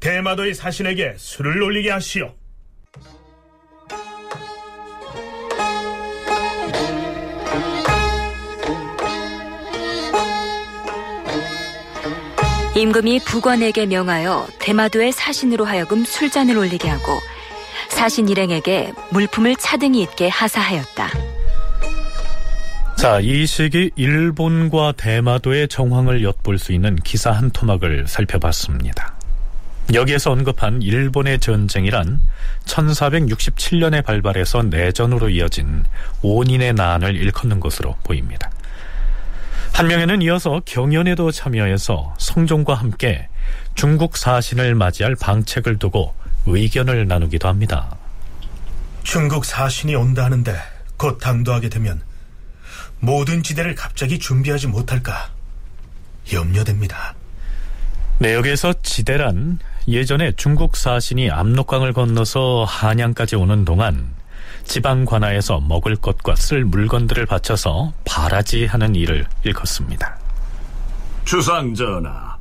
대마도의 0.00 0.52
사신에게 0.52 1.14
술을 1.16 1.62
올리게 1.62 1.90
하시오. 1.90 2.34
임금이 12.76 13.20
부관에게 13.20 13.86
명하여 13.86 14.46
대마도의 14.58 15.12
사신으로 15.12 15.64
하여금 15.64 16.04
술잔을 16.04 16.58
올리게 16.58 16.86
하고 16.90 17.18
사신 17.88 18.28
일행에게 18.28 18.92
물품을 19.10 19.56
차등이 19.56 20.02
있게 20.02 20.28
하사하였다. 20.28 21.33
자, 22.96 23.20
이 23.20 23.44
시기 23.46 23.90
일본과 23.96 24.92
대마도의 24.92 25.68
정황을 25.68 26.22
엿볼 26.22 26.58
수 26.58 26.72
있는 26.72 26.96
기사 26.96 27.32
한 27.32 27.50
토막을 27.50 28.06
살펴봤습니다. 28.06 29.14
여기에서 29.92 30.30
언급한 30.30 30.80
일본의 30.80 31.40
전쟁이란 31.40 32.20
1467년에 32.64 34.02
발발해서 34.02 34.62
내전으로 34.62 35.28
이어진 35.28 35.84
원인의 36.22 36.72
난을 36.74 37.16
일컫는 37.16 37.60
것으로 37.60 37.96
보입니다. 38.04 38.50
한명에는 39.74 40.22
이어서 40.22 40.62
경연에도 40.64 41.30
참여해서 41.30 42.14
성종과 42.18 42.74
함께 42.74 43.28
중국 43.74 44.16
사신을 44.16 44.74
맞이할 44.76 45.16
방책을 45.16 45.78
두고 45.78 46.14
의견을 46.46 47.06
나누기도 47.06 47.48
합니다. 47.48 47.94
중국 49.02 49.44
사신이 49.44 49.94
온다 49.96 50.24
하는데 50.24 50.54
곧 50.96 51.18
당도하게 51.18 51.68
되면 51.68 52.00
모든 53.04 53.42
지대를 53.42 53.74
갑자기 53.74 54.18
준비하지 54.18 54.68
못할까 54.68 55.30
염려됩니다. 56.32 57.14
내역에서 58.18 58.72
지대란 58.82 59.58
예전에 59.86 60.32
중국 60.36 60.76
사신이 60.76 61.30
압록강을 61.30 61.92
건너서 61.92 62.64
한양까지 62.64 63.36
오는 63.36 63.64
동안 63.64 64.14
지방 64.64 65.04
관하에서 65.04 65.60
먹을 65.60 65.96
것과 65.96 66.36
쓸 66.36 66.64
물건들을 66.64 67.26
바쳐서 67.26 67.92
바라지하는 68.06 68.94
일을 68.94 69.26
일컫습니다. 69.44 70.18
주상 71.24 71.74
전하, 71.74 72.38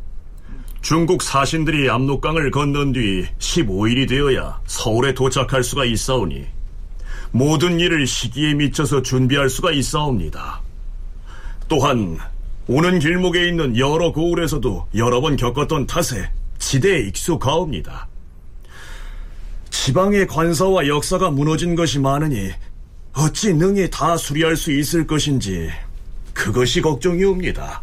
중국 0.81 1.21
사신들이 1.21 1.89
압록강을 1.89 2.51
건넌 2.51 2.93
뒤 2.93 3.27
15일이 3.39 4.07
되어야 4.07 4.61
서울에 4.65 5.13
도착할 5.13 5.63
수가 5.63 5.83
있사오니 5.85 6.52
모든 7.33 7.79
일을 7.79 8.05
시기에 8.05 8.53
미쳐서 8.53 9.01
준비할 9.01 9.49
수가 9.49 9.71
있사옵니다. 9.71 10.61
또한 11.67 12.19
오는 12.67 12.99
길목에 12.99 13.47
있는 13.47 13.75
여러 13.75 14.11
고을에서도 14.11 14.87
여러 14.95 15.19
번 15.19 15.35
겪었던 15.35 15.87
탓에 15.87 16.29
지대에 16.59 16.99
익숙하옵니다. 17.07 18.07
지방의 19.71 20.27
관사와 20.27 20.87
역사가 20.87 21.31
무너진 21.31 21.75
것이 21.75 21.97
많으니 21.97 22.51
어찌 23.13 23.53
능히 23.53 23.89
다 23.89 24.15
수리할 24.15 24.55
수 24.55 24.71
있을 24.71 25.07
것인지 25.07 25.71
그것이 26.33 26.81
걱정이옵니다. 26.81 27.81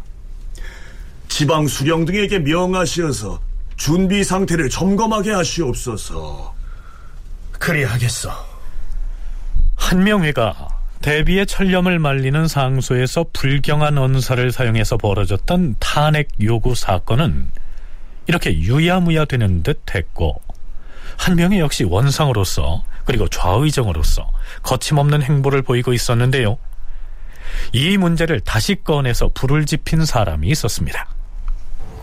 지방 1.27 1.67
수령 1.67 2.05
등에게 2.05 2.39
명하시어서 2.39 3.41
준비 3.75 4.23
상태를 4.23 4.69
점검하게 4.69 5.31
하시옵소서. 5.31 6.55
그리하겠소. 7.51 8.50
한명회가 9.91 10.69
대비의 11.01 11.45
철렴을 11.45 11.99
말리는 11.99 12.47
상소에서 12.47 13.25
불경한 13.33 13.97
언사를 13.97 14.49
사용해서 14.49 14.95
벌어졌던 14.95 15.75
탄핵 15.79 16.29
요구 16.41 16.75
사건은 16.75 17.51
이렇게 18.25 18.57
유야무야 18.57 19.25
되는 19.25 19.63
듯 19.63 19.81
했고 19.93 20.41
한명회 21.17 21.59
역시 21.59 21.83
원상으로서 21.83 22.85
그리고 23.03 23.27
좌의정으로서 23.27 24.31
거침없는 24.63 25.23
행보를 25.23 25.61
보이고 25.61 25.91
있었는데요. 25.91 26.57
이 27.73 27.97
문제를 27.97 28.39
다시 28.39 28.75
꺼내서 28.81 29.31
불을 29.33 29.65
지핀 29.65 30.05
사람이 30.05 30.47
있었습니다. 30.47 31.05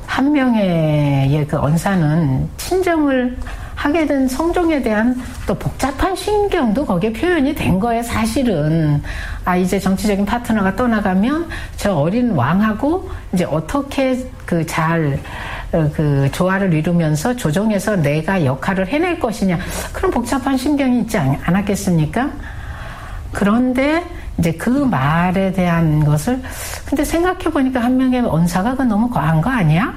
한명회의 0.08 1.46
그 1.46 1.58
언사는 1.58 2.48
친정을 2.56 3.36
하게 3.74 4.06
된 4.06 4.26
성종에 4.26 4.82
대한 4.82 5.14
또 5.46 5.54
복잡한 5.54 6.16
신경도 6.16 6.84
거기에 6.84 7.12
표현이 7.12 7.54
된 7.54 7.78
거예요, 7.78 8.02
사실은. 8.02 9.00
아, 9.44 9.56
이제 9.56 9.78
정치적인 9.78 10.26
파트너가 10.26 10.74
떠나가면 10.74 11.48
저 11.76 11.94
어린 11.94 12.32
왕하고 12.32 13.08
이제 13.32 13.44
어떻게 13.44 14.26
그 14.44 14.66
잘, 14.66 15.20
어, 15.70 15.88
그 15.94 16.28
조화를 16.32 16.72
이루면서 16.74 17.36
조정해서 17.36 17.94
내가 17.96 18.44
역할을 18.44 18.88
해낼 18.88 19.20
것이냐. 19.20 19.58
그런 19.92 20.10
복잡한 20.10 20.56
신경이 20.56 21.02
있지 21.02 21.16
않았겠습니까? 21.18 22.30
그런데 23.30 24.02
이제 24.38 24.52
그 24.52 24.70
말에 24.70 25.52
대한 25.52 26.04
것을 26.04 26.40
근데 26.86 27.04
생각해 27.04 27.44
보니까 27.44 27.80
한 27.80 27.96
명의 27.96 28.20
언사가 28.20 28.74
그 28.74 28.82
너무 28.82 29.10
과한 29.10 29.40
거 29.40 29.50
아니야? 29.50 29.94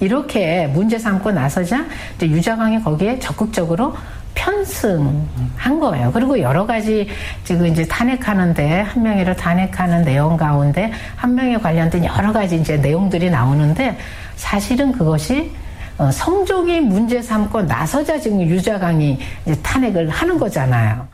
이렇게 0.00 0.66
문제 0.68 0.98
삼고 0.98 1.30
나서자 1.30 1.84
이제 2.16 2.28
유자광이 2.28 2.82
거기에 2.82 3.18
적극적으로 3.18 3.94
편승한 4.34 5.78
거예요. 5.80 6.10
그리고 6.12 6.40
여러 6.40 6.66
가지 6.66 7.08
지금 7.44 7.66
이제 7.66 7.86
탄핵하는데 7.86 8.80
한 8.80 9.02
명이를 9.02 9.36
탄핵하는 9.36 10.02
내용 10.02 10.36
가운데 10.36 10.90
한 11.14 11.34
명에 11.34 11.56
관련된 11.56 12.04
여러 12.04 12.32
가지 12.32 12.56
이제 12.56 12.76
내용들이 12.76 13.30
나오는데 13.30 13.96
사실은 14.36 14.92
그것이 14.92 15.52
어, 15.96 16.10
성종이 16.10 16.80
문제 16.80 17.22
삼고 17.22 17.62
나서자 17.62 18.18
지금 18.18 18.40
유자광이 18.42 19.18
이제 19.46 19.62
탄핵을 19.62 20.08
하는 20.08 20.38
거잖아요. 20.38 21.06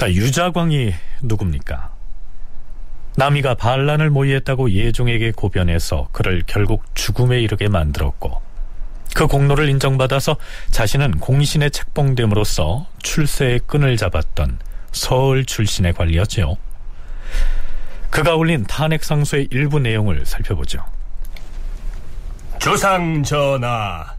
자, 0.00 0.10
유자광이 0.10 0.94
누굽니까? 1.20 1.90
남이가 3.16 3.56
반란을 3.56 4.08
모의했다고 4.08 4.70
예종에게 4.70 5.30
고변해서 5.30 6.08
그를 6.12 6.42
결국 6.46 6.84
죽음에 6.94 7.38
이르게 7.38 7.68
만들었고 7.68 8.40
그 9.14 9.26
공로를 9.26 9.68
인정받아서 9.68 10.38
자신은 10.70 11.18
공신에 11.18 11.68
책봉됨으로써 11.68 12.86
출세의 13.02 13.60
끈을 13.66 13.98
잡았던 13.98 14.58
서울 14.90 15.44
출신의 15.44 15.92
관리였지요. 15.92 16.56
그가 18.08 18.36
올린 18.36 18.64
탄핵상소의 18.64 19.48
일부 19.50 19.80
내용을 19.80 20.24
살펴보죠. 20.24 20.82
조상 22.58 23.22
전하, 23.22 24.14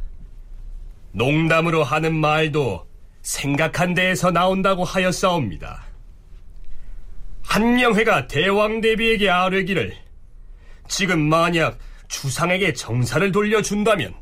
농담으로 1.13 1.83
하는 1.83 2.13
말도 2.13 2.90
생각한 3.21 3.93
데에서 3.93 4.31
나온다고 4.31 4.83
하였사옵니다. 4.83 5.83
한명회가 7.43 8.27
대왕 8.27 8.81
대비에게 8.81 9.29
아뢰기를 9.29 9.95
지금 10.87 11.19
만약 11.19 11.77
주상에게 12.07 12.73
정사를 12.73 13.31
돌려준다면 13.31 14.13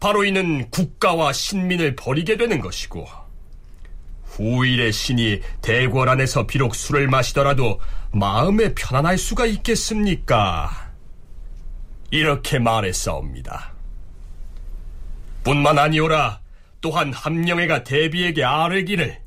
바로 0.00 0.24
이는 0.24 0.68
국가와 0.70 1.32
신민을 1.32 1.96
버리게 1.96 2.36
되는 2.36 2.60
것이고 2.60 3.06
후일의 4.24 4.92
신이 4.92 5.40
대궐 5.60 6.08
안에서 6.08 6.46
비록 6.46 6.74
술을 6.74 7.08
마시더라도 7.08 7.80
마음에 8.12 8.74
편안할 8.74 9.18
수가 9.18 9.46
있겠습니까? 9.46 10.90
이렇게 12.10 12.58
말했사옵니다. 12.58 13.72
뿐만 15.44 15.78
아니오라 15.78 16.41
또한 16.82 17.12
함령회가 17.12 17.84
대비에게 17.84 18.44
아뢰기를 18.44 19.18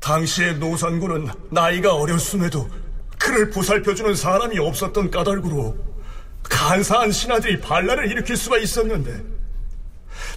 당시의 0.00 0.58
노산군은 0.58 1.28
나이가 1.50 1.94
어렸음에도 1.94 2.68
그를 3.18 3.48
보살펴주는 3.48 4.14
사람이 4.14 4.58
없었던 4.58 5.10
까닭으로 5.10 5.78
간사한 6.42 7.10
신하들이 7.10 7.60
반란을 7.60 8.10
일으킬 8.10 8.36
수가 8.36 8.58
있었는데 8.58 9.22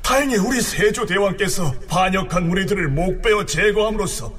다행히 0.02 0.38
우리 0.38 0.62
세조 0.62 1.06
대왕께서 1.06 1.74
반역한 1.90 2.48
무리들을 2.48 2.88
목베어 2.90 3.46
제거함으로써 3.46 4.34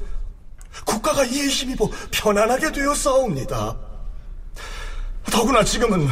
국가가 0.86 1.24
이에 1.24 1.48
힘입어 1.48 1.90
편안하게 2.12 2.72
되었사옵니다. 2.72 3.76
더구나 5.30 5.64
지금은 5.64 6.08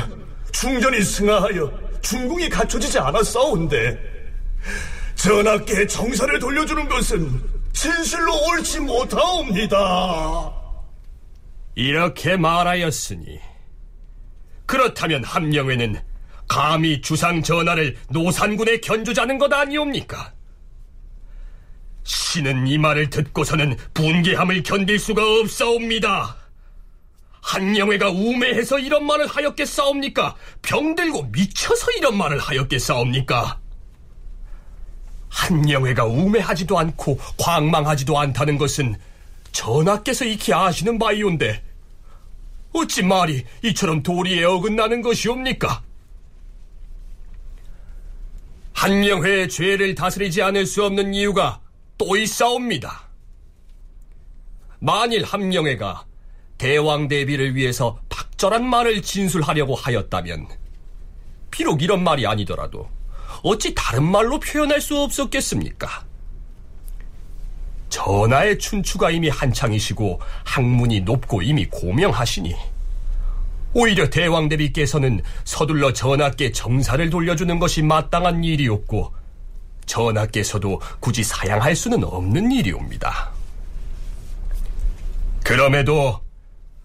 중전이 0.50 1.00
승하하여 1.00 1.72
중궁이 2.02 2.48
갖춰지지 2.48 2.98
않았사온데 2.98 4.16
전하께 5.26 5.88
정사를 5.88 6.38
돌려주는 6.38 6.88
것은 6.88 7.42
진실로 7.72 8.32
옳지 8.46 8.78
못하옵니다. 8.78 10.52
이렇게 11.74 12.36
말하였으니 12.36 13.40
그렇다면 14.66 15.24
함령회는 15.24 16.00
감히 16.46 17.00
주상 17.00 17.42
전하를 17.42 17.96
노산군에 18.08 18.78
견주자는 18.78 19.38
것 19.38 19.52
아니옵니까? 19.52 20.32
신은 22.04 22.68
이 22.68 22.78
말을 22.78 23.10
듣고서는 23.10 23.76
분개함을 23.94 24.62
견딜 24.62 24.96
수가 24.96 25.40
없사옵니다. 25.40 26.36
한영회가 27.42 28.10
우매해서 28.10 28.78
이런 28.78 29.04
말을 29.04 29.26
하였겠사옵니까? 29.26 30.36
병들고 30.62 31.24
미쳐서 31.32 31.90
이런 31.98 32.16
말을 32.16 32.38
하였겠사옵니까? 32.38 33.65
한 35.28 35.68
영회가 35.68 36.04
우매하지도 36.04 36.78
않고 36.78 37.18
광망하지도 37.38 38.18
않다는 38.18 38.58
것은 38.58 38.96
전하께서 39.52 40.24
익히 40.24 40.52
아시는 40.52 40.98
바이온데 40.98 41.62
어찌 42.72 43.02
말이 43.02 43.44
이처럼 43.62 44.02
도리에 44.02 44.44
어긋나는 44.44 45.02
것이옵니까? 45.02 45.82
한영회의 48.74 49.48
죄를 49.48 49.94
다스리지 49.94 50.42
않을 50.42 50.66
수 50.66 50.84
없는 50.84 51.14
이유가 51.14 51.60
또 51.96 52.16
있사옵니다. 52.16 53.08
만일 54.78 55.24
한영회가 55.24 56.04
대왕 56.58 57.08
대비를 57.08 57.54
위해서 57.54 57.98
박절한 58.10 58.68
말을 58.68 59.00
진술하려고 59.00 59.74
하였다면 59.74 60.48
비록 61.50 61.82
이런 61.82 62.04
말이 62.04 62.26
아니더라도 62.26 62.90
어찌 63.42 63.74
다른 63.74 64.04
말로 64.04 64.38
표현할 64.38 64.80
수 64.80 64.98
없었겠습니까? 64.98 66.04
전하의 67.88 68.58
춘추가 68.58 69.10
이미 69.10 69.28
한창이시고 69.28 70.20
학문이 70.44 71.00
높고 71.00 71.42
이미 71.42 71.66
고명하시니 71.66 72.54
오히려 73.74 74.08
대왕 74.08 74.48
대비께서는 74.48 75.22
서둘러 75.44 75.92
전하께 75.92 76.52
정사를 76.52 77.08
돌려주는 77.10 77.58
것이 77.58 77.82
마땅한 77.82 78.42
일이었고 78.42 79.14
전하께서도 79.86 80.80
굳이 80.98 81.22
사양할 81.22 81.76
수는 81.76 82.02
없는 82.02 82.52
일이옵니다. 82.52 83.30
그럼에도 85.44 86.20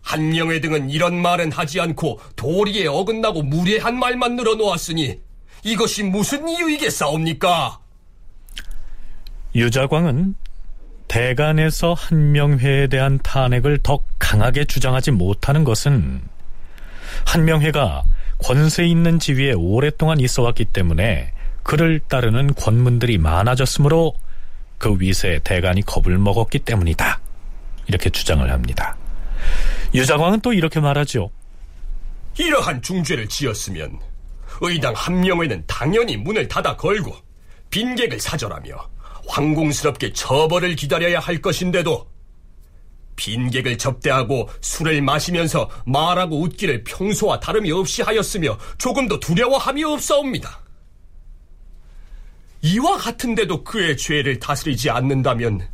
한명회 0.01 0.59
등은 0.61 0.89
이런 0.89 1.21
말은 1.21 1.51
하지 1.51 1.79
않고 1.79 2.19
도리에 2.35 2.87
어긋나고 2.87 3.43
무례한 3.43 3.97
말만 3.97 4.35
늘어놓았으니 4.35 5.19
이것이 5.63 6.03
무슨 6.03 6.47
이유이겠사옵니까? 6.47 7.79
유자광은 9.53 10.35
대간에서 11.07 11.93
한명회에 11.93 12.87
대한 12.87 13.19
탄핵을 13.21 13.79
더 13.83 13.99
강하게 14.17 14.65
주장하지 14.65 15.11
못하는 15.11 15.63
것은 15.63 16.21
한명회가 17.25 18.03
권세 18.39 18.85
있는 18.85 19.19
지위에 19.19 19.51
오랫동안 19.53 20.19
있어 20.19 20.41
왔기 20.41 20.65
때문에 20.65 21.33
그를 21.63 21.99
따르는 21.99 22.55
권문들이 22.55 23.17
많아졌으므로 23.17 24.15
그 24.77 24.95
위세에 24.99 25.39
대간이 25.39 25.81
겁을 25.85 26.17
먹었기 26.17 26.59
때문이다. 26.59 27.19
이렇게 27.87 28.09
주장을 28.09 28.49
합니다. 28.49 28.95
유자광은 29.93 30.39
또 30.39 30.53
이렇게 30.53 30.79
말하죠. 30.79 31.29
이러한 32.39 32.81
중죄를 32.81 33.27
지었으면 33.27 33.99
의당 34.61 34.93
한명회는 34.95 35.65
당연히 35.67 36.17
문을 36.17 36.47
닫아 36.47 36.77
걸고 36.77 37.15
빈객을 37.69 38.19
사절하며 38.19 38.89
황공스럽게 39.27 40.13
처벌을 40.13 40.75
기다려야 40.75 41.19
할 41.19 41.41
것인데도 41.41 42.09
빈객을 43.15 43.77
접대하고 43.77 44.49
술을 44.61 45.01
마시면서 45.01 45.69
말하고 45.85 46.41
웃기를 46.41 46.83
평소와 46.83 47.39
다름이 47.39 47.71
없이 47.71 48.01
하였으며 48.01 48.57
조금도 48.77 49.19
두려워함이 49.19 49.83
없사옵니다. 49.83 50.59
이와 52.63 52.97
같은데도 52.97 53.63
그의 53.63 53.97
죄를 53.97 54.39
다스리지 54.39 54.89
않는다면 54.89 55.67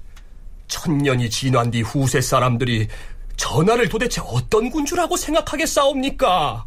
천년이 0.67 1.29
지난 1.29 1.71
뒤 1.71 1.81
후세 1.81 2.21
사람들이 2.21 2.87
전하를 3.35 3.87
도대체 3.89 4.21
어떤 4.25 4.69
군주라고 4.69 5.15
생각하겠사옵니까? 5.15 6.65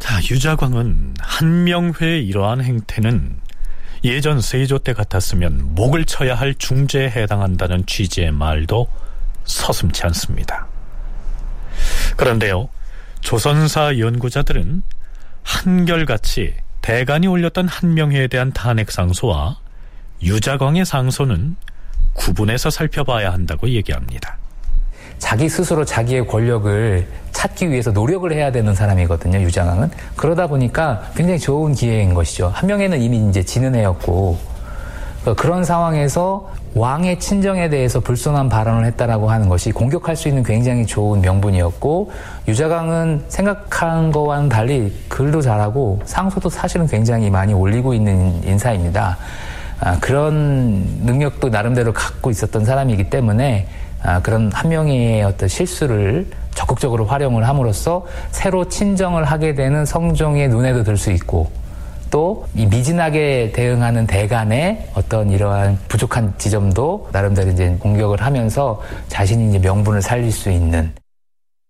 자, 0.00 0.18
유자광은 0.30 1.14
한명회의 1.20 2.26
이러한 2.26 2.64
행태는 2.64 3.36
예전 4.02 4.40
세조 4.40 4.78
때 4.78 4.94
같았으면 4.94 5.74
목을 5.74 6.06
쳐야 6.06 6.34
할 6.34 6.54
중죄에 6.54 7.10
해당한다는 7.10 7.84
취지의 7.86 8.32
말도 8.32 8.88
서슴치 9.44 10.02
않습니다. 10.06 10.66
그런데요, 12.16 12.70
조선사 13.20 13.98
연구자들은 13.98 14.82
한결같이 15.42 16.54
대간이 16.80 17.26
올렸던 17.26 17.68
한명회에 17.68 18.28
대한 18.28 18.52
탄핵 18.52 18.90
상소와 18.90 19.58
유자광의 20.22 20.86
상소는 20.86 21.56
구분해서 22.14 22.70
살펴봐야 22.70 23.32
한다고 23.32 23.68
얘기합니다. 23.68 24.38
자기 25.20 25.48
스스로 25.48 25.84
자기의 25.84 26.26
권력을 26.26 27.06
찾기 27.30 27.70
위해서 27.70 27.92
노력을 27.92 28.30
해야 28.32 28.50
되는 28.50 28.74
사람이거든요, 28.74 29.38
유장왕은. 29.38 29.90
그러다 30.16 30.48
보니까 30.48 31.02
굉장히 31.14 31.38
좋은 31.38 31.72
기회인 31.74 32.14
것이죠. 32.14 32.50
한 32.52 32.66
명에는 32.66 33.00
이미 33.00 33.28
이제 33.28 33.44
지는 33.44 33.76
애였고, 33.76 34.38
그러니까 35.20 35.40
그런 35.40 35.62
상황에서 35.62 36.50
왕의 36.74 37.20
친정에 37.20 37.68
대해서 37.68 38.00
불손한 38.00 38.48
발언을 38.48 38.86
했다라고 38.86 39.30
하는 39.30 39.48
것이 39.48 39.70
공격할 39.70 40.16
수 40.16 40.28
있는 40.28 40.42
굉장히 40.42 40.86
좋은 40.86 41.20
명분이었고, 41.20 42.10
유자강은 42.48 43.26
생각한 43.28 44.12
거와는 44.12 44.48
달리 44.48 44.92
글도 45.08 45.42
잘하고 45.42 46.00
상소도 46.06 46.48
사실은 46.48 46.86
굉장히 46.86 47.30
많이 47.30 47.52
올리고 47.52 47.92
있는 47.94 48.42
인사입니다. 48.42 49.18
아, 49.80 49.98
그런 50.00 50.84
능력도 51.04 51.48
나름대로 51.50 51.92
갖고 51.92 52.30
있었던 52.30 52.64
사람이기 52.64 53.10
때문에 53.10 53.66
아, 54.02 54.20
그런 54.20 54.50
한 54.52 54.68
명의 54.70 55.22
어떤 55.22 55.48
실수를 55.48 56.26
적극적으로 56.54 57.04
활용을 57.06 57.46
함으로써 57.48 58.04
새로 58.30 58.68
친정을 58.68 59.24
하게 59.24 59.54
되는 59.54 59.84
성종의 59.84 60.48
눈에도 60.48 60.82
들 60.84 60.96
수 60.96 61.10
있고 61.12 61.50
또 62.10 62.44
이 62.56 62.66
미진하게 62.66 63.52
대응하는 63.54 64.06
대간의 64.06 64.88
어떤 64.94 65.30
이러한 65.30 65.78
부족한 65.88 66.34
지점도 66.38 67.08
나름대로 67.12 67.50
이제 67.50 67.76
공격을 67.78 68.20
하면서 68.22 68.82
자신이 69.08 69.50
이제 69.50 69.58
명분을 69.60 70.02
살릴 70.02 70.32
수 70.32 70.50
있는. 70.50 70.92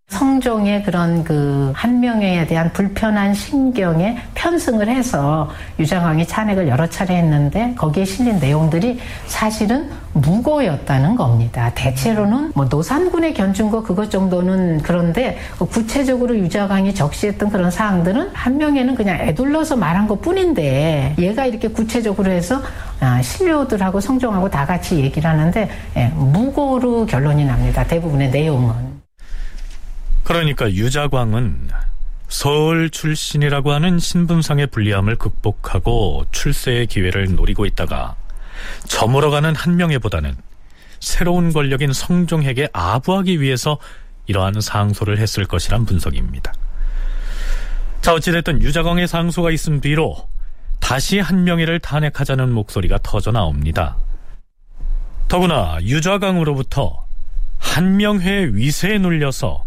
성종의 0.09 0.83
그런 0.83 1.23
그 1.23 1.71
한명회에 1.77 2.47
대한 2.47 2.73
불편한 2.73 3.33
신경에 3.33 4.17
편승을 4.35 4.89
해서 4.89 5.49
유장왕이 5.79 6.27
찬핵을 6.27 6.67
여러 6.67 6.85
차례 6.89 7.17
했는데 7.17 7.75
거기에 7.77 8.05
실린 8.05 8.39
내용들이 8.41 8.99
사실은 9.27 9.89
무고였다는 10.13 11.17
겁니다. 11.17 11.71
대체로는 11.75 12.53
뭐 12.55 12.65
노산군의 12.65 13.35
견준거 13.35 13.83
그것 13.83 14.11
정도는 14.11 14.83
그런데 14.83 15.39
구체적으로 15.59 16.37
유자광이 16.37 16.95
적시했던 16.95 17.51
그런 17.51 17.71
사항들은 17.71 18.31
한명회는 18.33 18.95
그냥 18.95 19.21
애둘러서 19.21 19.77
말한 19.77 20.09
것 20.09 20.21
뿐인데 20.21 21.15
얘가 21.19 21.47
이렇게 21.47 21.69
구체적으로 21.69 22.31
해서 22.31 22.61
아, 23.01 23.23
신료들하고 23.23 24.01
성종하고 24.01 24.51
다 24.51 24.67
같이 24.67 24.97
얘기를 25.01 25.29
하는데 25.29 25.71
예, 25.97 26.07
무고로 26.09 27.07
결론이 27.07 27.45
납니다. 27.45 27.85
대부분의 27.85 28.31
내용은. 28.31 29.01
그러니까 30.25 30.71
유자광은 30.71 31.69
서울 32.29 32.91
출신이라고 32.91 33.73
하는 33.73 33.99
신분상의 33.99 34.69
불리함을 34.69 35.17
극복하고 35.17 36.25
출세의 36.31 36.87
기회를 36.87 37.35
노리고 37.35 37.67
있다가 37.67 38.15
저물어가는 38.89 39.55
한명회보다는 39.55 40.37
새로운 41.01 41.53
권력인 41.53 41.93
성종에게 41.93 42.69
아부하기 42.73 43.41
위해서 43.41 43.79
이러한 44.27 44.61
상소를 44.61 45.19
했을 45.19 45.45
것이란 45.45 45.87
분석입니다. 45.87 46.53
자 48.01 48.15
어찌됐든 48.15 48.63
유자광의 48.63 49.09
상소가 49.09 49.51
있은 49.51 49.81
뒤로 49.81 50.29
다시 50.79 51.19
한명회를 51.19 51.81
탄핵하자는 51.81 52.51
목소리가 52.53 52.99
터져 53.03 53.31
나옵니다. 53.31 53.97
더구나 55.29 55.79
유자광으로부터 55.83 57.05
한명회의 57.59 58.57
위세에 58.57 58.99
눌려서 58.99 59.65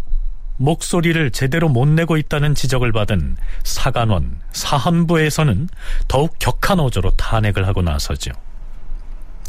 목소리를 0.57 1.31
제대로 1.31 1.69
못 1.69 1.87
내고 1.87 2.17
있다는 2.17 2.55
지적을 2.55 2.91
받은 2.91 3.37
사간원, 3.63 4.39
사헌부에서는 4.51 5.69
더욱 6.07 6.37
격한 6.39 6.79
어조로 6.79 7.11
탄핵을 7.11 7.67
하고 7.67 7.81
나서죠. 7.81 8.31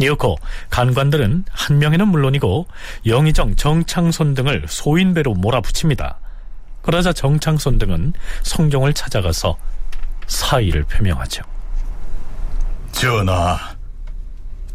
이윽고 0.00 0.36
간관들은 0.70 1.44
한 1.50 1.78
명에는 1.78 2.08
물론이고 2.08 2.66
영의정, 3.06 3.56
정창손 3.56 4.34
등을 4.34 4.64
소인배로 4.68 5.34
몰아붙입니다. 5.34 6.18
그러자 6.82 7.12
정창손 7.12 7.78
등은 7.78 8.12
성종을 8.42 8.92
찾아가서 8.92 9.56
사의를 10.26 10.84
표명하죠. 10.84 11.42
전하, 12.92 13.58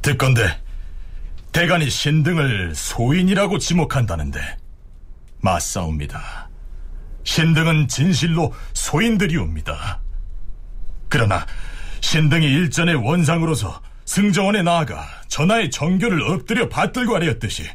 듣건대 0.02 0.60
대간이 1.52 1.90
신등을 1.90 2.74
소인이라고 2.76 3.58
지목한다는데 3.58 4.40
맞사옵니다. 5.42 6.50
신등은 7.24 7.88
진실로 7.88 8.54
소인들이옵니다. 8.74 10.00
그러나 11.10 11.46
신등이 12.02 12.46
일전의 12.46 12.96
원상으로서 12.96 13.82
승정원에 14.10 14.64
나아가 14.64 15.08
전하의 15.28 15.70
정교를 15.70 16.24
엎드려 16.24 16.68
받들고 16.68 17.14
하려했듯이 17.14 17.70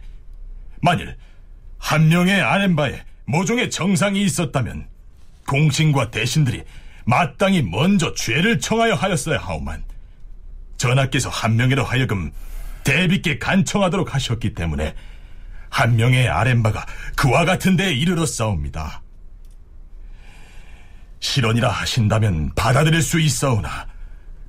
만일 0.82 1.16
한 1.78 2.08
명의 2.08 2.40
아랫바에 2.40 3.04
모종의 3.26 3.70
정상이 3.70 4.20
있었다면 4.24 4.88
공신과 5.46 6.10
대신들이 6.10 6.64
마땅히 7.06 7.62
먼저 7.62 8.12
죄를 8.14 8.58
청하여 8.58 8.94
하였어야 8.94 9.38
하오만 9.38 9.84
전하께서 10.76 11.28
한 11.28 11.54
명이라 11.54 11.84
하여금 11.84 12.32
대비께 12.82 13.38
간청하도록 13.38 14.12
하셨기 14.12 14.54
때문에 14.54 14.92
한 15.70 15.94
명의 15.94 16.28
아랫바가 16.28 16.84
그와 17.14 17.44
같은 17.44 17.76
데에 17.76 17.92
이르렀사옵니다. 17.92 19.02
실언이라 21.20 21.70
하신다면 21.70 22.54
받아들일 22.56 23.02
수 23.02 23.20
있사오나 23.20 23.93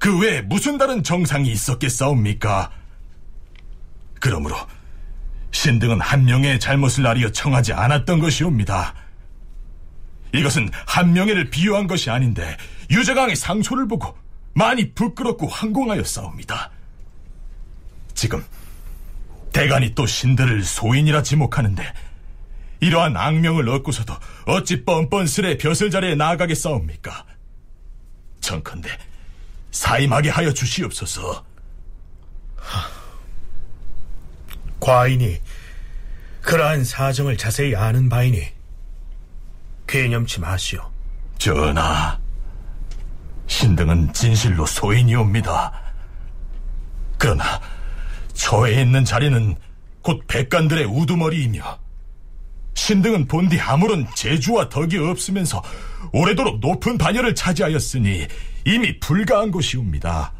그 0.06 0.20
외에 0.20 0.40
무슨 0.40 0.78
다른 0.78 1.02
정상이 1.02 1.52
있었겠사옵니까? 1.52 2.70
그러므로 4.20 4.56
신등은 5.50 6.00
한 6.00 6.26
명의 6.26 6.60
잘못을 6.60 7.08
아리어 7.08 7.32
청하지 7.32 7.74
않았던 7.74 8.20
것이옵니다. 8.20 8.94
이것은 10.32 10.70
한 10.86 11.14
명의를 11.14 11.50
비유한 11.50 11.88
것이 11.88 12.12
아닌데 12.12 12.56
유자강의 12.92 13.36
상소를 13.36 13.88
보고 13.88 14.16
많이 14.54 14.94
부끄럽고 14.94 15.48
황공하였사옵니다. 15.48 16.70
지금 18.14 18.46
대간이 19.54 19.96
또 19.96 20.06
신들을 20.06 20.62
소인이라 20.62 21.24
지목하는데 21.24 21.84
이러한 22.80 23.18
악명을 23.18 23.68
얻고서도 23.70 24.14
어찌 24.46 24.86
뻔뻔스레 24.86 25.58
벼슬자리에 25.58 26.14
나아가겠사옵니까? 26.14 27.26
청컨대 28.42 29.15
사임하게 29.76 30.30
하여 30.30 30.54
주시옵소서. 30.54 31.44
과인이 34.80 35.38
그러한 36.42 36.86
사정을 36.86 37.36
자세히 37.36 37.76
아는 37.76 38.08
바이니 38.08 38.42
괴념치 39.86 40.40
마시오. 40.40 40.90
전하, 41.38 42.18
신등은 43.48 44.14
진실로 44.14 44.66
소인이옵니다. 44.66 45.74
그러나 47.18 47.60
저에 48.34 48.82
있는 48.82 49.04
자리는 49.04 49.56
곧 50.02 50.24
백관들의 50.28 50.86
우두머리이며 50.86 51.80
신등은 52.76 53.28
본디 53.28 53.60
아무런 53.60 54.08
재주와 54.16 54.70
덕이 54.70 54.98
없으면서 55.00 55.62
오래도록 56.14 56.60
높은 56.62 56.98
반열을 56.98 57.36
차지하였으니 57.36 58.28
이미 58.66 59.00
불가한 59.00 59.52
것이옵니다. 59.52 60.34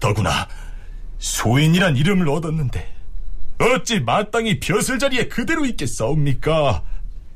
더구나 0.00 0.48
소인이란 1.18 1.96
이름을 1.96 2.28
얻었는데 2.28 2.92
어찌 3.58 4.00
마땅히 4.00 4.60
벼슬 4.60 4.98
자리에 4.98 5.28
그대로 5.28 5.64
있겠사옵니까? 5.64 6.82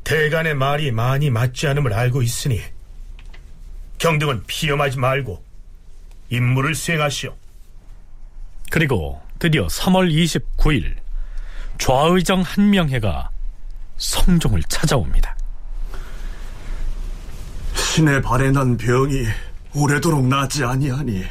대간의 0.05 0.55
말이 0.55 0.91
많이 0.91 1.31
맞지 1.31 1.69
않음을 1.69 1.93
알고 1.93 2.23
있으니 2.23 2.61
경등은 3.99 4.45
피험하지 4.47 4.99
말고 4.99 5.43
임무를 6.31 6.75
수행하시오. 6.75 7.35
그리고 8.71 9.21
드디어 9.39 9.67
3월 9.67 10.13
29일 10.13 10.97
좌의정 11.79 12.43
한명회가 12.43 13.31
성종을 13.97 14.63
찾아옵니다. 14.65 15.37
신의 17.75 18.21
발에 18.23 18.51
난 18.51 18.77
병이 18.77 19.27
오래도록 19.75 20.27
낫지 20.27 20.65
아니하니 20.65 21.25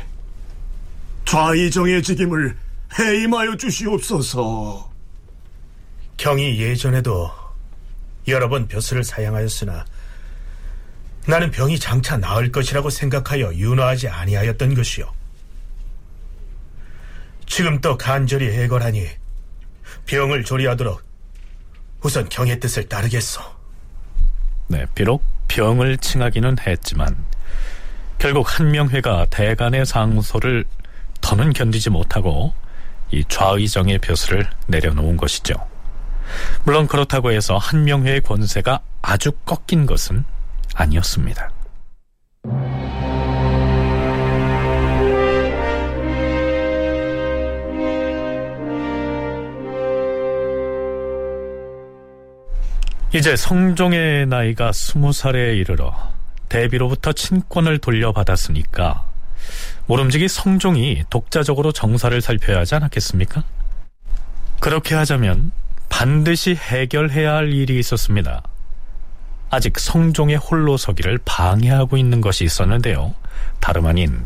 좌의정의 1.26 2.04
직임을 2.04 2.58
해임하여 2.97 3.58
주시옵소서. 3.58 4.91
경이 6.15 6.60
예전에도 6.60 7.32
여러 8.28 8.50
번 8.50 8.67
벼슬을 8.67 9.04
사양하였으나 9.04 9.86
나는 11.28 11.52
병이 11.52 11.78
장차 11.80 12.17
나을 12.17 12.52
것이라고 12.52 12.89
생각하여 12.89 13.54
윤화하지 13.54 14.08
아니하였던 14.08 14.73
것이요. 14.73 15.12
지금 17.45 17.80
또 17.82 17.97
간절히 17.97 18.50
해걸하니 18.50 19.08
병을 20.06 20.43
조리하도록 20.43 21.02
우선 22.04 22.30
경의 22.30 22.60
뜻을 22.60 22.88
따르겠소. 22.88 23.41
네, 24.67 24.86
비록 24.95 25.23
병을 25.47 25.97
칭하기는 25.97 26.58
했지만 26.65 27.15
결국 28.19 28.60
한명회가 28.60 29.27
대간의 29.30 29.86
상소를 29.86 30.65
더는 31.21 31.53
견디지 31.53 31.89
못하고 31.89 32.53
이 33.12 33.23
좌의정의 33.25 33.99
벼슬을 33.99 34.49
내려놓은 34.67 35.17
것이죠. 35.17 35.56
물론 36.63 36.88
그렇다고 36.88 37.32
해서 37.32 37.58
한명회의 37.58 38.21
권세가 38.21 38.80
아주 39.01 39.32
꺾인 39.45 39.86
것은 39.86 40.25
아니었습니다. 40.75 41.51
이제 53.13 53.36
성종의 53.36 54.27
나이가 54.27 54.71
스무 54.73 55.13
살에 55.13 55.56
이르러 55.56 55.95
대비로부터 56.49 57.13
친권을 57.13 57.79
돌려받았으니까 57.79 59.05
모름지기 59.86 60.27
성종이 60.27 61.03
독자적으로 61.10 61.71
정사를 61.71 62.19
살펴야 62.21 62.60
하지 62.60 62.75
않았겠습니까? 62.75 63.43
그렇게 64.60 64.95
하자면 64.95 65.51
반드시 65.89 66.55
해결해야 66.55 67.36
할 67.36 67.53
일이 67.53 67.79
있었습니다. 67.79 68.43
아직 69.49 69.79
성종의 69.79 70.38
홀로 70.38 70.75
서기를 70.75 71.19
방해하고 71.23 71.97
있는 71.97 72.19
것이 72.19 72.43
있었는데요. 72.43 73.13
다름 73.60 73.86
아닌 73.86 74.25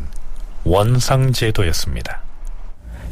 원상제도였습니다. 0.64 2.21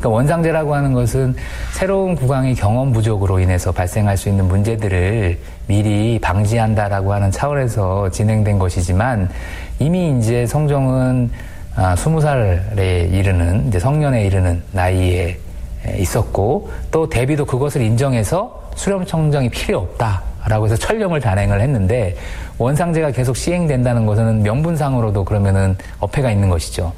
그러니까 0.00 0.08
원상제라고 0.08 0.74
하는 0.74 0.94
것은 0.94 1.36
새로운 1.72 2.14
국왕의 2.16 2.54
경험 2.54 2.90
부족으로 2.90 3.38
인해서 3.38 3.70
발생할 3.70 4.16
수 4.16 4.30
있는 4.30 4.48
문제들을 4.48 5.38
미리 5.66 6.18
방지한다라고 6.18 7.12
하는 7.12 7.30
차원에서 7.30 8.08
진행된 8.08 8.58
것이지만 8.58 9.28
이미 9.78 10.18
이제 10.18 10.46
성종은 10.46 11.30
아, 11.76 11.94
20살에 11.94 13.12
이르는 13.12 13.68
이제 13.68 13.78
성년에 13.78 14.24
이르는 14.24 14.62
나이에 14.72 15.38
있었고 15.98 16.70
또 16.90 17.08
대비도 17.08 17.44
그것을 17.44 17.82
인정해서 17.82 18.70
수렴 18.74 19.04
청정이 19.04 19.50
필요 19.50 19.78
없다라고 19.80 20.64
해서 20.64 20.76
천령을 20.76 21.20
단행을 21.20 21.60
했는데 21.60 22.16
원상제가 22.56 23.10
계속 23.10 23.36
시행된다는 23.36 24.06
것은 24.06 24.42
명분상으로도 24.42 25.24
그러면은 25.24 25.76
어폐가 26.00 26.30
있는 26.30 26.48
것이죠. 26.48 26.92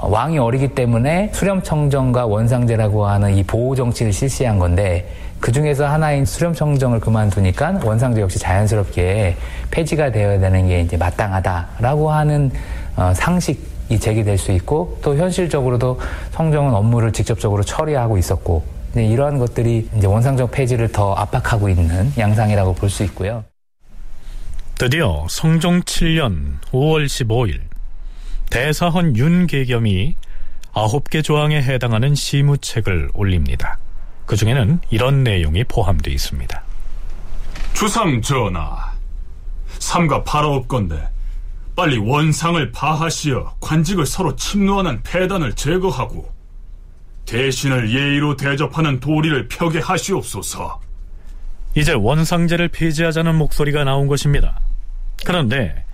어, 0.00 0.08
왕이 0.08 0.38
어리기 0.38 0.68
때문에 0.68 1.30
수렴청정과 1.32 2.26
원상제라고 2.26 3.06
하는 3.06 3.34
이 3.34 3.42
보호 3.42 3.74
정치를 3.74 4.12
실시한 4.12 4.58
건데 4.58 5.08
그 5.40 5.52
중에서 5.52 5.86
하나인 5.86 6.24
수렴청정을 6.24 7.00
그만두니까 7.00 7.80
원상제 7.84 8.20
역시 8.20 8.38
자연스럽게 8.38 9.36
폐지가 9.70 10.10
되어야 10.12 10.40
되는 10.40 10.68
게 10.68 10.80
이제 10.80 10.96
마땅하다라고 10.96 12.10
하는 12.10 12.50
어, 12.96 13.12
상식이 13.14 13.98
제기될 14.00 14.38
수 14.38 14.52
있고 14.52 14.98
또 15.02 15.16
현실적으로도 15.16 16.00
성종은 16.32 16.74
업무를 16.74 17.12
직접적으로 17.12 17.62
처리하고 17.62 18.18
있었고 18.18 18.62
이러한 18.96 19.38
것들이 19.38 19.88
이제 19.96 20.06
원상적 20.06 20.50
폐지를 20.50 20.90
더 20.90 21.14
압박하고 21.14 21.68
있는 21.68 22.12
양상이라고 22.18 22.74
볼 22.74 22.88
수 22.88 23.04
있고요. 23.04 23.44
드디어 24.76 25.26
성종 25.28 25.82
7년 25.82 26.60
5월 26.72 27.06
15일 27.06 27.67
대사헌 28.50 29.16
윤계겸이 29.16 30.14
아홉 30.72 31.10
개 31.10 31.22
조항에 31.22 31.60
해당하는 31.60 32.14
시무책을 32.14 33.10
올립니다. 33.14 33.78
그 34.26 34.36
중에는 34.36 34.80
이런 34.90 35.24
내용이 35.24 35.64
포함되어 35.64 36.12
있습니다. 36.12 36.62
주상 37.74 38.20
전하, 38.22 38.92
삼가 39.78 40.24
팔아옵건데 40.24 41.08
빨리 41.76 41.98
원상을 41.98 42.72
파하시어 42.72 43.56
관직을 43.60 44.04
서로 44.04 44.34
침노하는 44.34 45.02
폐단을 45.02 45.54
제거하고 45.54 46.28
대신을 47.26 47.94
예의로 47.94 48.36
대접하는 48.36 48.98
도리를 49.00 49.48
펴게 49.48 49.78
하시옵소서. 49.78 50.80
이제 51.74 51.92
원상제를 51.92 52.68
폐지하자는 52.68 53.34
목소리가 53.36 53.84
나온 53.84 54.08
것입니다. 54.08 54.58
그런데 55.24 55.84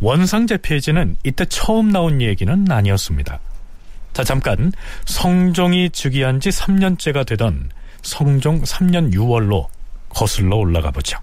원상제 0.00 0.58
폐지는 0.58 1.16
이때 1.24 1.44
처음 1.44 1.90
나온 1.90 2.20
얘기는 2.20 2.70
아니었습니다. 2.70 3.40
자, 4.12 4.24
잠깐 4.24 4.72
성종이 5.04 5.90
즉위한 5.90 6.40
지 6.40 6.50
3년째가 6.50 7.26
되던 7.26 7.70
성종 8.02 8.62
3년 8.62 9.12
6월로 9.12 9.66
거슬러 10.08 10.56
올라가 10.56 10.90
보죠. 10.90 11.18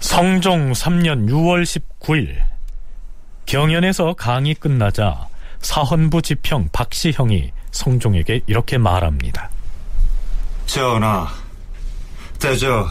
성종 0.00 0.72
3년 0.72 1.28
6월 1.28 1.62
19일 1.62 2.36
경연에서 3.46 4.14
강의 4.14 4.54
끝나자 4.54 5.28
사헌부 5.60 6.22
지평 6.22 6.68
박시형이 6.72 7.52
성종에게 7.70 8.40
이렇게 8.46 8.76
말합니다. 8.76 9.50
전하, 10.72 11.26
대저 12.38 12.88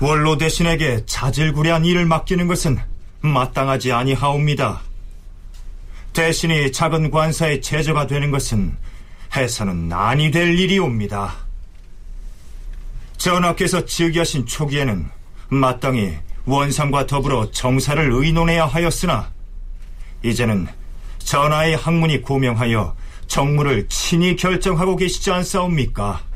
원로 0.00 0.36
대신에게 0.36 1.06
자질구레한 1.06 1.84
일을 1.84 2.04
맡기는 2.04 2.48
것은 2.48 2.80
마땅하지 3.20 3.92
아니하옵니다. 3.92 4.80
대신이 6.12 6.72
작은 6.72 7.12
관사의 7.12 7.62
제조가 7.62 8.08
되는 8.08 8.32
것은 8.32 8.76
해서는 9.36 9.92
아니 9.92 10.32
될 10.32 10.58
일이옵니다. 10.58 11.32
전하께서 13.18 13.84
즉위하신 13.84 14.44
초기에는 14.44 15.08
마땅히 15.48 16.18
원상과 16.44 17.06
더불어 17.06 17.52
정사를 17.52 18.10
의논해야 18.12 18.66
하였으나 18.66 19.30
이제는 20.24 20.66
전하의 21.20 21.76
학문이 21.76 22.22
고명하여 22.22 22.96
정무를 23.28 23.86
친히 23.88 24.34
결정하고 24.34 24.96
계시지 24.96 25.30
않사옵니까? 25.30 26.31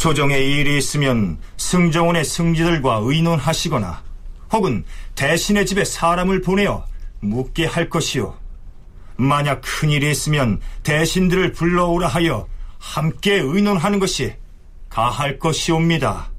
조정에 0.00 0.38
일이 0.38 0.78
있으면 0.78 1.38
승정원의 1.58 2.24
승지들과 2.24 3.00
의논하시거나 3.02 4.02
혹은 4.50 4.82
대신의 5.14 5.66
집에 5.66 5.84
사람을 5.84 6.40
보내어 6.40 6.86
묻게 7.20 7.66
할 7.66 7.90
것이요. 7.90 8.34
만약 9.16 9.60
큰일이 9.60 10.10
있으면 10.10 10.58
대신들을 10.84 11.52
불러오라 11.52 12.08
하여 12.08 12.48
함께 12.78 13.34
의논하는 13.34 13.98
것이 13.98 14.32
가할 14.88 15.38
것이옵니다. 15.38 16.30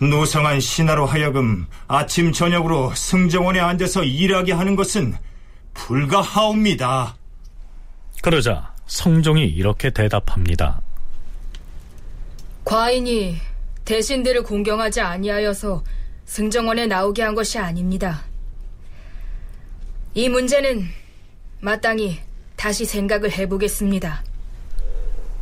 노성한 0.00 0.58
신하로 0.58 1.06
하여금 1.06 1.68
아침 1.86 2.32
저녁으로 2.32 2.92
승정원에 2.96 3.60
앉아서 3.60 4.02
일하게 4.02 4.50
하는 4.50 4.74
것은 4.74 5.14
불가하옵니다. 5.74 7.14
그러자 8.20 8.74
성종이 8.88 9.44
이렇게 9.44 9.90
대답합니다. 9.90 10.80
과인이 12.64 13.36
대신들을 13.84 14.42
공경하지 14.42 15.00
아니하여서 15.00 15.82
승정원에 16.26 16.86
나오게 16.86 17.22
한 17.22 17.34
것이 17.34 17.58
아닙니다. 17.58 18.24
이 20.14 20.28
문제는 20.28 20.86
마땅히 21.60 22.20
다시 22.56 22.84
생각을 22.84 23.32
해보겠습니다. 23.32 24.22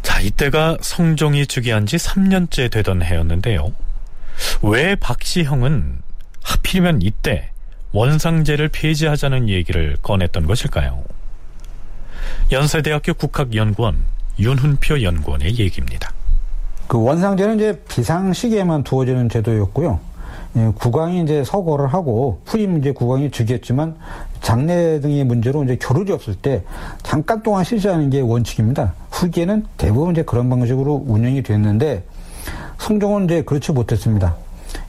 자, 0.03 0.21
이때가 0.21 0.79
성종이 0.81 1.47
즉위한 1.47 1.87
지 1.87 1.97
3년째 1.97 2.71
되던 2.71 3.03
해였는데요. 3.03 3.73
왜 4.63 4.95
박시형은 4.95 6.01
하필이면 6.43 7.03
이때 7.03 7.51
원상제를 7.93 8.69
폐지하자는 8.69 9.49
얘기를 9.49 9.97
꺼냈던 10.03 10.47
것일까요? 10.47 11.05
연세대학교 12.53 13.15
국학연구원 13.15 14.05
윤훈표 14.39 15.03
연구원의 15.03 15.59
얘기입니다. 15.59 16.13
그 16.89 17.03
원상제는 17.03 17.57
이제 17.57 17.81
비상시기에만 17.89 18.85
두어지는 18.85 19.29
제도였고요. 19.29 19.99
예, 20.57 20.73
국왕이 20.75 21.23
이제 21.23 21.45
서거를 21.45 21.89
하고 21.89 22.41
후임 22.47 22.79
이제 22.79 22.93
국왕이 22.93 23.31
즉위했지만 23.31 23.97
장례 24.41 25.01
등의 25.01 25.25
문제로 25.25 25.63
이제 25.65 25.77
교류이 25.81 26.13
없을 26.15 26.35
때 26.35 26.63
잠깐 27.03 27.43
동안 27.43 27.65
실시하는 27.65 28.09
게 28.11 28.21
원칙입니다. 28.21 28.95
후기에는 29.11 29.65
대부분 29.77 30.13
이제 30.13 30.23
그런 30.23 30.49
방식으로 30.49 31.05
운영이 31.07 31.43
됐는데 31.43 32.05
성종은 32.79 33.25
이제 33.25 33.43
그렇지 33.43 33.73
못했습니다. 33.73 34.37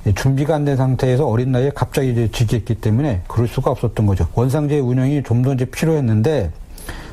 예, 0.05 0.13
준비가 0.13 0.55
안 0.55 0.65
된 0.65 0.77
상태에서 0.77 1.27
어린 1.27 1.51
나이에 1.51 1.71
갑자기 1.73 2.11
이제 2.11 2.29
즉위했기 2.31 2.75
때문에 2.75 3.21
그럴 3.27 3.47
수가 3.47 3.71
없었던 3.71 4.05
거죠. 4.05 4.27
원상제 4.35 4.79
운영이 4.79 5.23
좀 5.23 5.41
더 5.41 5.53
이제 5.53 5.65
필요했는데 5.65 6.51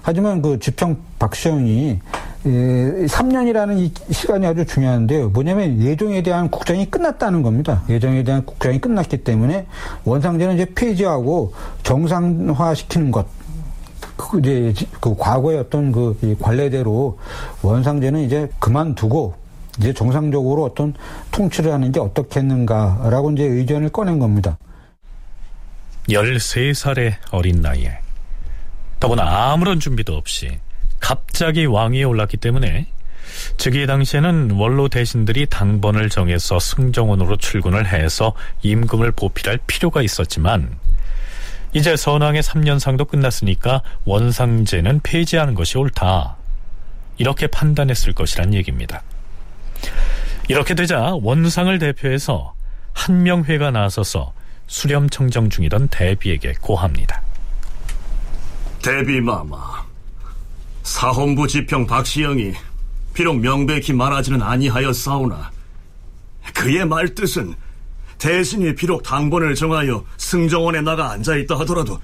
하지만 0.02 0.42
그 0.42 0.58
지평 0.58 0.96
박시영이 1.18 1.98
3년이라는 2.44 3.78
이 3.78 3.92
시간이 4.12 4.46
아주 4.46 4.66
중요한데요. 4.66 5.30
뭐냐면 5.30 5.80
예정에 5.80 6.22
대한 6.22 6.50
국장이 6.50 6.84
끝났다는 6.84 7.42
겁니다. 7.42 7.82
예정에 7.88 8.22
대한 8.22 8.44
국장이 8.44 8.78
끝났기 8.78 9.18
때문에 9.18 9.66
원상제는 10.04 10.54
이제 10.56 10.66
폐지하고 10.74 11.54
정상화시키는 11.82 13.10
것. 13.10 13.26
그 14.16 14.38
이제 14.40 14.86
그 15.00 15.16
과거의 15.16 15.58
어떤 15.58 15.90
그 15.90 16.36
관례대로 16.40 17.18
원상제는 17.62 18.20
이제 18.20 18.48
그만두고 18.58 19.34
이제 19.78 19.92
정상적으로 19.92 20.64
어떤 20.64 20.94
통치를 21.30 21.72
하는 21.72 21.90
게 21.90 21.98
어떻겠는가라고 21.98 23.32
이제 23.32 23.44
의견을 23.44 23.88
꺼낸 23.88 24.18
겁니다. 24.18 24.58
13살의 26.08 27.14
어린 27.32 27.60
나이에 27.62 27.98
더구나 29.00 29.52
아무런 29.52 29.80
준비도 29.80 30.14
없이 30.14 30.58
갑자기 31.04 31.66
왕위에 31.66 32.02
올랐기 32.04 32.38
때문에 32.38 32.86
즉위 33.58 33.86
당시에는 33.86 34.52
원로 34.52 34.88
대신들이 34.88 35.44
당번을 35.44 36.08
정해서 36.08 36.58
승정원으로 36.58 37.36
출근을 37.36 37.86
해서 37.86 38.32
임금을 38.62 39.12
보필할 39.12 39.58
필요가 39.66 40.00
있었지만 40.00 40.78
이제 41.74 41.94
선왕의 41.94 42.40
3년상도 42.40 43.06
끝났으니까 43.06 43.82
원상제는 44.06 45.00
폐지하는 45.02 45.52
것이 45.54 45.76
옳다. 45.76 46.36
이렇게 47.18 47.48
판단했을 47.48 48.14
것이란 48.14 48.54
얘기입니다. 48.54 49.02
이렇게 50.48 50.74
되자 50.74 51.12
원상을 51.20 51.78
대표해서 51.80 52.54
한명회가 52.94 53.72
나서서 53.72 54.32
수렴청정 54.68 55.50
중이던 55.50 55.88
대비에게 55.88 56.54
고합니다. 56.62 57.20
대비 58.82 59.20
마마, 59.20 59.83
사헌부 60.84 61.48
지평 61.48 61.86
박시영이 61.86 62.52
비록 63.14 63.38
명백히 63.38 63.92
말하지는 63.92 64.42
아니하였사오나 64.42 65.50
그의 66.54 66.86
말뜻은 66.86 67.54
대신이 68.18 68.74
비록 68.74 69.02
당번을 69.02 69.54
정하여 69.54 70.04
승정원에 70.18 70.82
나가 70.82 71.10
앉아있다 71.10 71.58
하더라도 71.60 72.00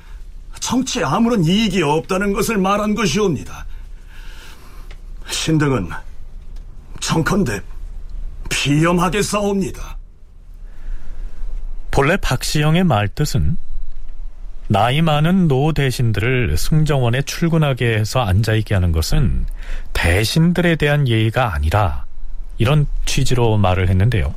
정치에 0.59 1.05
아무런 1.05 1.45
이익이 1.45 1.83
없다는 1.83 2.33
것을 2.33 2.59
말한 2.59 2.95
것이옵니다. 2.95 3.67
신등은 5.29 5.91
청컨대 7.01 7.61
피염하게 8.49 9.23
싸웁니다. 9.23 9.99
본래 11.91 12.17
박시영의 12.17 12.85
말뜻은 12.85 13.57
나이 14.73 15.03
많은 15.03 15.49
노 15.49 15.73
대신들을 15.73 16.57
승정원에 16.57 17.23
출근하게 17.23 17.99
해서 17.99 18.21
앉아있게 18.21 18.73
하는 18.73 18.93
것은 18.93 19.47
대신들에 19.95 20.77
대한 20.77 21.09
예의가 21.09 21.55
아니라 21.55 22.05
이런 22.57 22.87
취지로 23.05 23.57
말을 23.57 23.89
했는데요. 23.89 24.33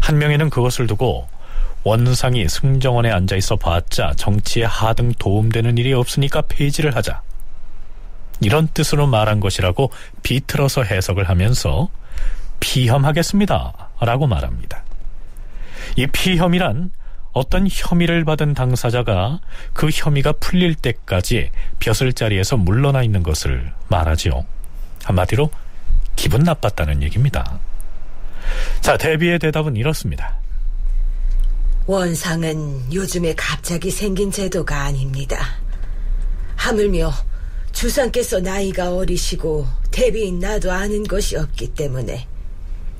한 0.00 0.18
명에는 0.18 0.50
그것을 0.50 0.86
두고 0.86 1.26
원상이 1.82 2.48
승정원에 2.48 3.10
앉아 3.10 3.34
있어 3.34 3.56
봤자 3.56 4.12
정치에 4.16 4.62
하등 4.62 5.14
도움되는 5.18 5.76
일이 5.76 5.92
없으니까 5.92 6.42
폐지를 6.42 6.94
하자. 6.94 7.20
이런 8.40 8.68
뜻으로 8.68 9.08
말한 9.08 9.40
것이라고 9.40 9.90
비틀어서 10.22 10.84
해석을 10.84 11.28
하면서 11.28 11.88
피혐하겠습니다. 12.60 13.72
라고 14.02 14.28
말합니다. 14.28 14.84
이 15.96 16.06
피혐이란 16.06 16.92
어떤 17.38 17.68
혐의를 17.70 18.24
받은 18.24 18.54
당사자가 18.54 19.38
그 19.72 19.90
혐의가 19.92 20.32
풀릴 20.32 20.74
때까지 20.74 21.50
벼슬 21.78 22.12
자리에서 22.12 22.56
물러나 22.56 23.04
있는 23.04 23.22
것을 23.22 23.72
말하지요. 23.88 24.44
한마디로 25.04 25.48
기분 26.16 26.42
나빴다는 26.42 27.00
얘기입니다. 27.04 27.60
자, 28.80 28.96
대비의 28.96 29.38
대답은 29.38 29.76
이렇습니다. 29.76 30.36
원상은 31.86 32.92
요즘에 32.92 33.34
갑자기 33.36 33.92
생긴 33.92 34.32
제도가 34.32 34.82
아닙니다. 34.82 35.38
하물며 36.56 37.12
주상께서 37.70 38.40
나이가 38.40 38.96
어리시고 38.96 39.64
대비인 39.92 40.40
나도 40.40 40.72
아는 40.72 41.04
것이 41.04 41.36
없기 41.36 41.68
때문에 41.74 42.26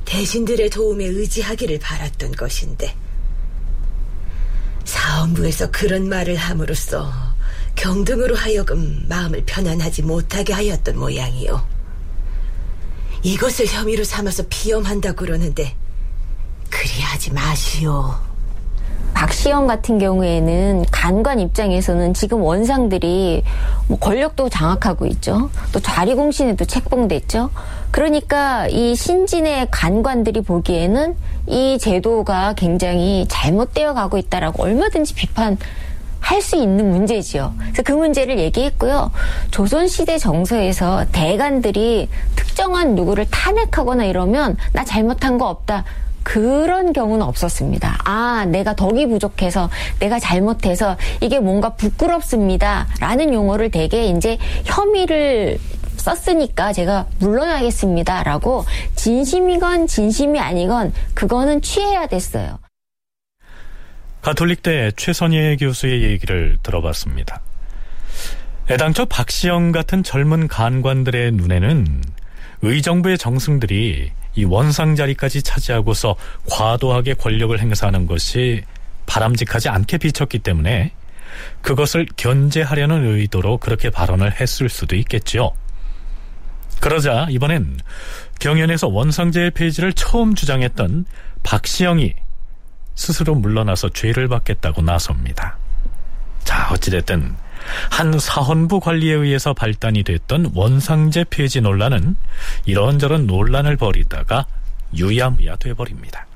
대신들의 0.04 0.70
도움에 0.70 1.06
의지하기를 1.06 1.80
바랐던 1.80 2.32
것인데 2.32 2.94
사원부에서 4.88 5.70
그런 5.70 6.08
말을 6.08 6.36
함으로써 6.36 7.12
경등으로 7.76 8.34
하여금 8.34 9.04
마음을 9.06 9.44
편안하지 9.44 10.02
못하게 10.02 10.54
하였던 10.54 10.98
모양이요. 10.98 11.68
이것을 13.22 13.66
혐의로 13.66 14.02
삼아서 14.02 14.44
비염한다 14.48 15.12
그러는데 15.12 15.76
그리하지 16.70 17.32
마시오. 17.32 18.27
박시영 19.14 19.66
같은 19.66 19.98
경우에는 19.98 20.84
간관 20.90 21.40
입장에서는 21.40 22.14
지금 22.14 22.42
원상들이 22.42 23.42
뭐 23.88 23.98
권력도 23.98 24.48
장악하고 24.48 25.06
있죠. 25.06 25.50
또 25.72 25.80
자리공신에도 25.80 26.64
책봉됐죠. 26.64 27.50
그러니까 27.90 28.68
이 28.68 28.94
신진의 28.94 29.68
간관들이 29.70 30.42
보기에는 30.42 31.16
이 31.46 31.78
제도가 31.80 32.54
굉장히 32.54 33.26
잘못되어 33.28 33.94
가고 33.94 34.18
있다라고 34.18 34.62
얼마든지 34.62 35.14
비판 35.14 35.56
할수 36.20 36.56
있는 36.56 36.90
문제지요. 36.90 37.54
그래서 37.58 37.82
그 37.82 37.92
문제를 37.92 38.38
얘기했고요. 38.38 39.10
조선시대 39.50 40.18
정서에서 40.18 41.06
대관들이 41.12 42.08
특정한 42.36 42.94
누구를 42.94 43.26
탄핵하거나 43.30 44.04
이러면 44.04 44.56
나 44.72 44.84
잘못한 44.84 45.38
거 45.38 45.48
없다. 45.48 45.84
그런 46.28 46.92
경우는 46.92 47.24
없었습니다. 47.24 48.00
아, 48.04 48.44
내가 48.44 48.76
덕이 48.76 49.06
부족해서, 49.06 49.70
내가 49.98 50.18
잘못해서, 50.18 50.98
이게 51.22 51.38
뭔가 51.38 51.70
부끄럽습니다. 51.70 52.86
라는 53.00 53.32
용어를 53.32 53.70
되게 53.70 54.08
이제 54.08 54.36
혐의를 54.66 55.58
썼으니까 55.96 56.74
제가 56.74 57.06
물러나겠습니다. 57.20 58.24
라고 58.24 58.66
진심이건 58.94 59.86
진심이 59.86 60.38
아니건 60.38 60.92
그거는 61.14 61.62
취해야 61.62 62.06
됐어요. 62.06 62.58
가톨릭대 64.20 64.92
최선예 64.98 65.56
교수의 65.56 66.02
얘기를 66.02 66.58
들어봤습니다. 66.62 67.40
애당초 68.70 69.06
박시영 69.06 69.72
같은 69.72 70.02
젊은 70.02 70.46
간관들의 70.46 71.32
눈에는 71.32 72.02
의정부의 72.60 73.16
정승들이 73.16 74.12
이 74.38 74.44
원상 74.44 74.94
자리까지 74.94 75.42
차지하고서 75.42 76.14
과도하게 76.48 77.14
권력을 77.14 77.58
행사하는 77.58 78.06
것이 78.06 78.62
바람직하지 79.06 79.68
않게 79.68 79.98
비쳤기 79.98 80.38
때문에 80.38 80.92
그것을 81.60 82.06
견제하려는 82.16 83.04
의도로 83.04 83.58
그렇게 83.58 83.90
발언을 83.90 84.40
했을 84.40 84.68
수도 84.68 84.94
있겠죠. 84.94 85.52
그러자 86.80 87.26
이번엔 87.30 87.80
경연에서 88.38 88.86
원상제의 88.86 89.50
폐지를 89.50 89.92
처음 89.92 90.36
주장했던 90.36 91.06
박시영이 91.42 92.14
스스로 92.94 93.34
물러나서 93.34 93.88
죄를 93.88 94.28
받겠다고 94.28 94.82
나섭니다. 94.82 95.58
자, 96.44 96.68
어찌됐든 96.70 97.34
한 97.90 98.18
사헌부 98.18 98.80
관리에 98.80 99.14
의해서 99.14 99.52
발단이 99.54 100.02
됐던 100.04 100.52
원상제 100.54 101.26
폐지 101.30 101.60
논란은 101.60 102.16
이런저런 102.66 103.26
논란을 103.26 103.76
벌이다가 103.76 104.46
유야무야 104.94 105.56
돼버립니다. 105.56 106.26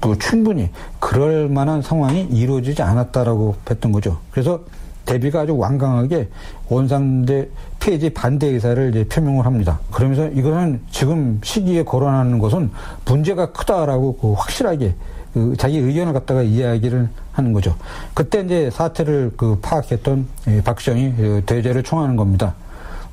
그 0.00 0.18
충분히 0.18 0.70
그럴 0.98 1.48
만한 1.48 1.82
상황이 1.82 2.22
이루어지지 2.30 2.82
않았다라고 2.82 3.56
했던 3.70 3.92
거죠. 3.92 4.20
그래서 4.30 4.60
대비가 5.06 5.42
아주 5.42 5.56
완강하게 5.56 6.28
원상제 6.68 7.50
폐지 7.80 8.10
반대 8.10 8.48
의사를 8.48 8.90
이제 8.90 9.06
표명을 9.08 9.46
합니다. 9.46 9.78
그러면서 9.92 10.26
이거는 10.28 10.82
지금 10.90 11.40
시기에 11.42 11.84
거론하는 11.84 12.38
것은 12.38 12.70
문제가 13.04 13.52
크다라고 13.52 14.16
그 14.16 14.32
확실하게 14.32 14.94
그 15.36 15.54
자기 15.58 15.76
의견을 15.76 16.14
갖다가 16.14 16.40
이야기를 16.40 17.10
하는 17.32 17.52
거죠. 17.52 17.76
그때 18.14 18.40
이제 18.40 18.70
사태를 18.70 19.32
그 19.36 19.58
파악했던 19.60 20.26
박시영이 20.64 21.12
그 21.14 21.42
대제를 21.44 21.82
청하는 21.82 22.16
겁니다. 22.16 22.54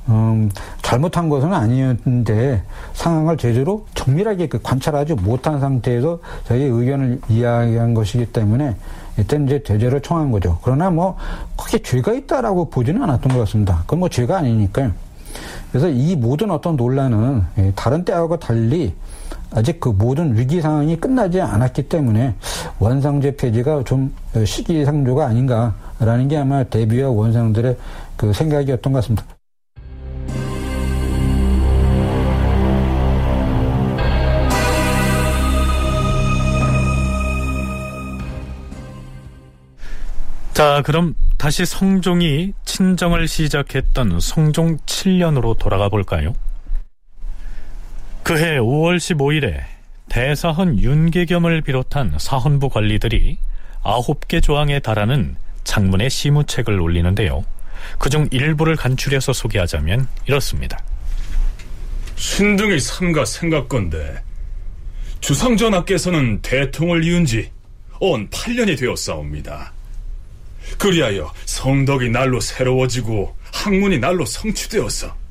음, 0.08 0.48
잘못한 0.80 1.28
것은 1.28 1.52
아니었는데 1.52 2.62
상황을 2.94 3.36
제대로 3.36 3.84
정밀하게 3.94 4.48
그 4.48 4.58
관찰하지 4.62 5.12
못한 5.16 5.60
상태에서 5.60 6.18
자기 6.48 6.62
의견을 6.64 7.20
이야기한 7.28 7.92
것이기 7.92 8.32
때문에 8.32 8.74
일단 9.18 9.44
이제 9.44 9.62
대제를 9.62 10.00
청한 10.00 10.30
거죠. 10.30 10.58
그러나 10.62 10.88
뭐 10.88 11.18
크게 11.58 11.82
죄가 11.82 12.14
있다라고 12.14 12.70
보지는 12.70 13.02
않았던 13.02 13.34
것 13.34 13.40
같습니다. 13.40 13.80
그건 13.82 13.98
뭐 13.98 14.08
죄가 14.08 14.38
아니니까요. 14.38 14.92
그래서 15.70 15.90
이 15.90 16.16
모든 16.16 16.50
어떤 16.50 16.76
논란은 16.76 17.42
예, 17.58 17.72
다른 17.76 18.02
때하고 18.02 18.38
달리 18.38 18.94
아직 19.54 19.78
그 19.78 19.88
모든 19.88 20.36
위기 20.36 20.60
상황이 20.60 20.96
끝나지 20.96 21.40
않았기 21.40 21.88
때문에 21.88 22.34
원상제 22.80 23.36
폐지가 23.36 23.84
좀 23.84 24.12
시기상조가 24.44 25.26
아닌가라는 25.26 26.28
게 26.28 26.36
아마 26.36 26.64
대비와 26.64 27.10
원상들의 27.10 27.76
그 28.16 28.32
생각이었던 28.32 28.92
것 28.92 28.98
같습니다. 28.98 29.24
자, 40.52 40.82
그럼 40.86 41.16
다시 41.36 41.66
성종이 41.66 42.52
친정을 42.64 43.26
시작했던 43.26 44.20
성종 44.20 44.78
7년으로 44.86 45.58
돌아가 45.58 45.88
볼까요? 45.88 46.34
그해 48.24 48.58
5월 48.58 48.96
15일에 48.96 49.62
대사헌 50.08 50.78
윤계겸을 50.78 51.60
비롯한 51.60 52.16
사헌부 52.18 52.70
관리들이 52.70 53.36
9개 53.82 54.42
조항에 54.42 54.80
달하는 54.80 55.36
장문의 55.64 56.08
시무책을 56.08 56.80
올리는데요. 56.80 57.44
그중 57.98 58.28
일부를 58.30 58.76
간추려서 58.76 59.34
소개하자면 59.34 60.08
이렇습니다. 60.26 60.78
신등이 62.16 62.80
삼가 62.80 63.26
생각건데 63.26 64.22
주상전하께서는 65.20 66.40
대통을 66.40 67.04
이은 67.04 67.26
지언 67.26 67.50
8년이 68.30 68.78
되었사옵니다. 68.78 69.70
그리하여 70.78 71.30
성덕이 71.44 72.08
날로 72.08 72.40
새로워지고 72.40 73.36
학문이 73.52 73.98
날로 73.98 74.24
성취되어서 74.24 75.23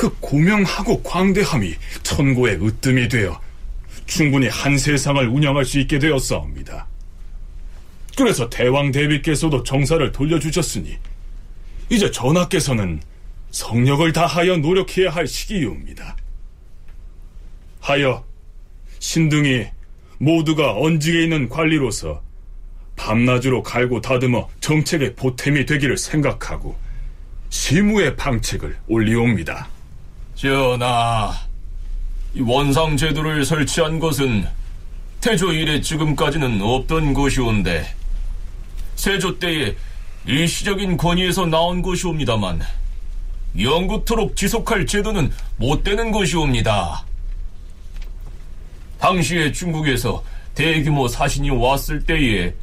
그 0.00 0.08
고명하고 0.18 1.02
광대함이 1.02 1.74
천고의 2.02 2.64
으뜸이 2.64 3.10
되어 3.10 3.38
충분히 4.06 4.48
한 4.48 4.78
세상을 4.78 5.28
운영할 5.28 5.66
수 5.66 5.78
있게 5.78 5.98
되었사옵니다. 5.98 6.86
그래서 8.16 8.48
대왕 8.48 8.92
대비께서도 8.92 9.62
정사를 9.62 10.10
돌려주셨으니 10.10 10.96
이제 11.90 12.10
전하께서는 12.10 13.02
성력을 13.50 14.10
다하여 14.14 14.56
노력해야 14.56 15.10
할 15.10 15.26
시기이옵니다. 15.26 16.16
하여 17.80 18.24
신등이 19.00 19.66
모두가 20.16 20.78
언직에 20.78 21.24
있는 21.24 21.46
관리로서 21.50 22.22
밤낮으로 22.96 23.62
갈고 23.62 24.00
다듬어 24.00 24.48
정책의 24.60 25.14
보탬이 25.14 25.66
되기를 25.66 25.98
생각하고 25.98 26.74
시무의 27.50 28.16
방책을 28.16 28.78
올리옵니다. 28.88 29.68
전하, 30.40 31.34
원상 32.40 32.96
제도를 32.96 33.44
설치한 33.44 33.98
것은 33.98 34.48
태조 35.20 35.52
이래 35.52 35.82
지금까지는 35.82 36.62
없던 36.62 37.12
것이온데 37.12 37.86
세조 38.96 39.38
때에 39.38 39.76
일시적인 40.24 40.96
권위에서 40.96 41.44
나온 41.44 41.82
것이옵니다만 41.82 42.62
영구토록 43.60 44.34
지속할 44.34 44.86
제도는 44.86 45.30
못 45.58 45.84
되는 45.84 46.10
것이옵니다. 46.10 47.04
당시에 48.98 49.52
중국에서 49.52 50.24
대규모 50.54 51.06
사신이 51.06 51.50
왔을 51.50 52.02
때에 52.06 52.54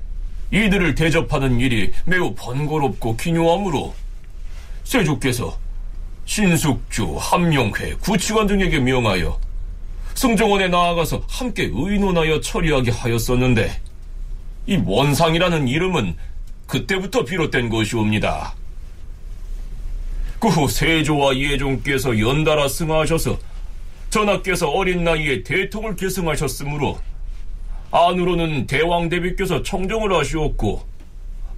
이들을 0.52 0.96
대접하는 0.96 1.60
일이 1.60 1.94
매우 2.06 2.34
번거롭고 2.34 3.18
기묘하므로 3.18 3.94
세조께서 4.84 5.67
신숙주, 6.28 7.16
함용회, 7.20 7.96
구치관 7.96 8.48
등에게 8.48 8.80
명하여 8.80 9.40
승정원에 10.14 10.68
나아가서 10.68 11.24
함께 11.28 11.70
의논하여 11.74 12.42
처리하게 12.42 12.92
하였었는데 12.92 13.82
이 14.68 14.76
원상이라는 14.86 15.68
이름은 15.68 16.16
그때부터 16.68 17.24
비롯된 17.24 17.70
것이옵니다. 17.70 18.54
그 20.40 20.50
후 20.50 20.68
세조와 20.68 21.36
예종께서 21.38 22.20
연달아 22.20 22.68
승하하셔서 22.68 23.40
전하께서 24.10 24.70
어린 24.70 25.04
나이에 25.04 25.44
대통을 25.44 25.96
계승하셨으므로 25.96 27.00
안으로는 27.92 28.68
대왕 28.68 29.10
대비께서 29.10 29.64
청정을 29.64 30.14
하시었고 30.14 30.86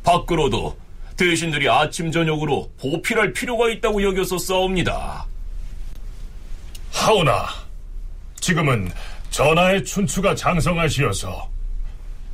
밖으로도 0.04 0.78
대신들이 1.20 1.70
아침 1.70 2.14
저녁으로 2.14 2.72
보필할 2.80 3.34
필요가 3.34 3.70
있다고 3.70 4.02
여겨서 4.02 4.38
싸웁니다. 4.38 5.26
하오나 6.94 7.46
지금은 8.40 8.90
전하의 9.30 9.84
춘추가 9.84 10.34
장성하시어서 10.34 11.50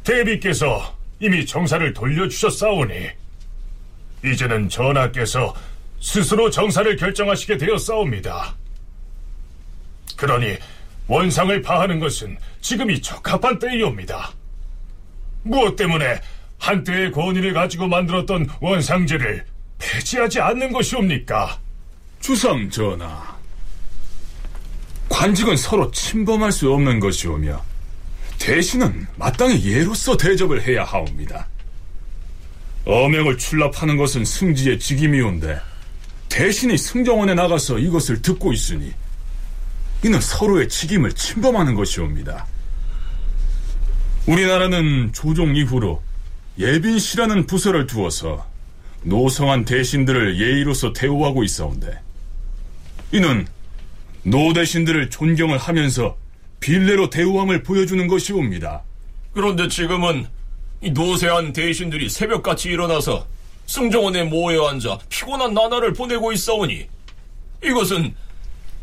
대비께서 0.04 0.96
이미 1.20 1.48
정사를 1.48 1.94
돌려주셨사오니 1.94 3.10
이제는 4.24 4.70
전하께서 4.70 5.56
스스로 6.00 6.52
정사를 6.52 6.96
결정하시게 6.96 7.58
되었사옵니다. 7.58 8.56
그러니 10.16 10.58
원상을 11.08 11.60
파하는 11.64 12.00
것은 12.00 12.38
지금이 12.62 13.02
적합한 13.02 13.58
때이옵니다. 13.58 14.32
무엇 15.42 15.76
때문에 15.76 16.22
한때의 16.66 17.12
권위를 17.12 17.54
가지고 17.54 17.88
만들었던 17.88 18.50
원상제를 18.60 19.46
폐지하지 19.78 20.40
않는 20.40 20.74
것이옵니까? 20.74 21.60
주상 22.20 22.68
전하, 22.72 23.38
관직은 25.08 25.58
서로 25.58 25.92
침범할 25.92 26.52
수 26.52 26.72
없는 26.74 27.00
것이오며 27.00 27.62
대신은 28.40 29.06
마땅히 29.16 29.64
예로서 29.64 30.18
대접을 30.18 30.64
해야 30.64 30.84
하옵니다. 30.84 31.48
어명을 32.86 33.38
출납하는 33.38 33.96
것은 33.98 34.26
승지의 34.26 34.80
직임이온데 34.80 35.60
대신이 36.30 36.80
승정원에 36.80 37.36
나가서 37.36 37.78
이것을 37.78 38.24
듣고 38.24 38.54
있으니 38.54 38.92
이는 40.04 40.20
서로의 40.20 40.68
직임을 40.68 41.14
침범하는 41.14 41.76
것이옵니다. 41.76 42.48
우리나라는 44.26 45.12
조종 45.14 45.56
이후로 45.56 46.02
예빈씨라는 46.58 47.48
부서를 47.48 47.86
두어서 47.88 48.46
노성한 49.04 49.66
대신들을 49.66 50.40
예의로서 50.40 50.94
대우하고 50.94 51.44
있어온데 51.44 52.00
이는 53.12 53.48
노 54.24 54.54
대신들을 54.54 55.10
존경을 55.10 55.58
하면서 55.58 56.18
빌레로 56.60 57.10
대우함을 57.10 57.62
보여주는 57.62 58.08
것이옵니다. 58.08 58.82
그런데 59.34 59.68
지금은 59.68 60.28
이 60.82 60.92
노세한 60.92 61.54
대신들이 61.54 62.10
새벽같이 62.10 62.70
일어나서 62.70 63.28
승정원에 63.68 64.24
모여 64.24 64.68
앉아 64.68 65.00
피곤한 65.10 65.54
나날을 65.54 65.94
보내고 65.94 66.32
있어오니 66.32 66.88
이것은 67.64 68.16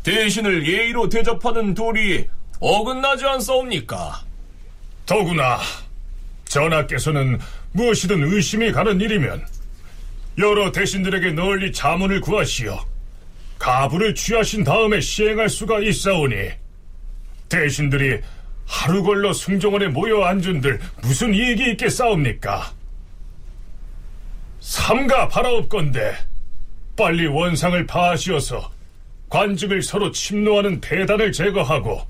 대신을 0.03 0.67
예의로 0.67 1.09
대접하는 1.09 1.73
도리에 1.73 2.27
어긋나지 2.59 3.25
않사옵니까? 3.25 4.23
더구나 5.05 5.59
전하께서는 6.45 7.39
무엇이든 7.73 8.23
의심이 8.31 8.71
가는 8.71 8.99
일이면 9.01 9.45
여러 10.37 10.71
대신들에게 10.71 11.31
널리 11.31 11.71
자문을 11.71 12.21
구하시어 12.21 12.85
가부를 13.59 14.15
취하신 14.15 14.63
다음에 14.63 14.99
시행할 14.99 15.49
수가 15.49 15.79
있사오니 15.79 16.51
대신들이 17.49 18.19
하루 18.65 19.03
걸러 19.03 19.33
승정원에 19.33 19.87
모여 19.87 20.23
앉은들 20.23 20.79
무슨 21.01 21.33
이익이 21.33 21.71
있겠사옵니까? 21.71 22.73
삼가 24.59 25.27
바라옵건대 25.27 26.15
빨리 26.95 27.27
원상을 27.27 27.85
파하시어서 27.85 28.71
관직을 29.29 29.81
서로 29.81 30.11
침노하는 30.11 30.79
대단을 30.79 31.31
제거하고 31.31 32.05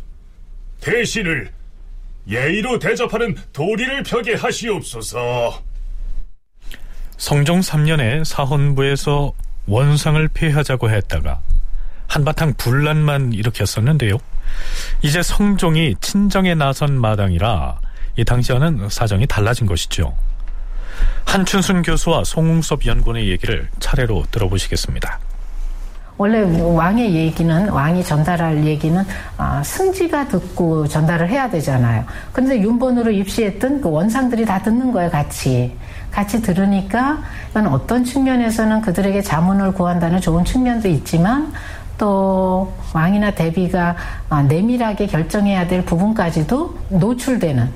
대신을 0.82 1.52
예의로 2.28 2.80
대접하는 2.80 3.36
도리를 3.52 4.04
펴게 4.04 4.36
하시옵소서. 4.36 5.62
성종 7.18 7.60
3년에 7.60 8.24
사헌부에서 8.24 9.34
원상을 9.68 10.28
폐하자고 10.34 10.90
했다가 10.90 11.40
한바탕 12.08 12.54
분란만 12.58 13.34
일으켰었는데요. 13.34 14.18
이제 15.02 15.24
성종이 15.24 15.96
친정에 16.02 16.54
나선 16.54 17.00
마당이라 17.00 17.80
이 18.18 18.24
당시와는 18.24 18.90
사정이 18.90 19.26
달라진 19.28 19.66
것이죠. 19.66 20.16
한춘순 21.26 21.82
교수와 21.82 22.24
송웅섭 22.24 22.86
연구원의 22.86 23.30
얘기를 23.30 23.70
차례로 23.80 24.26
들어보시겠습니다. 24.32 25.20
원래 26.24 26.42
왕의 26.42 27.16
얘기는 27.16 27.68
왕이 27.68 28.02
전달할 28.06 28.64
얘기는 28.64 29.04
아, 29.38 29.62
승지가 29.62 30.30
듣고 30.30 30.88
전달을 30.88 31.28
해야 31.28 31.50
되잖아요. 31.50 32.06
근데 32.32 32.62
윤본으로 32.62 33.12
입시했던 33.12 33.82
그 33.82 33.90
원상들이 33.92 34.46
다 34.46 34.62
듣는 34.62 34.94
거예요, 34.94 35.10
같이. 35.10 35.76
같이 36.12 36.42
들으니까 36.42 37.18
이건 37.52 37.68
어떤 37.68 38.06
측면에서는 38.06 38.80
그들에게 38.80 39.22
자문을 39.22 39.74
구한다는 39.74 40.22
좋은 40.22 40.46
측면도 40.46 40.88
있지만 40.88 41.52
또 41.98 42.72
왕이나 42.94 43.32
대비가 43.32 43.94
아, 44.30 44.44
내밀하게 44.44 45.08
결정해야 45.08 45.68
될 45.68 45.84
부분까지도 45.84 46.74
노출되는 46.88 47.70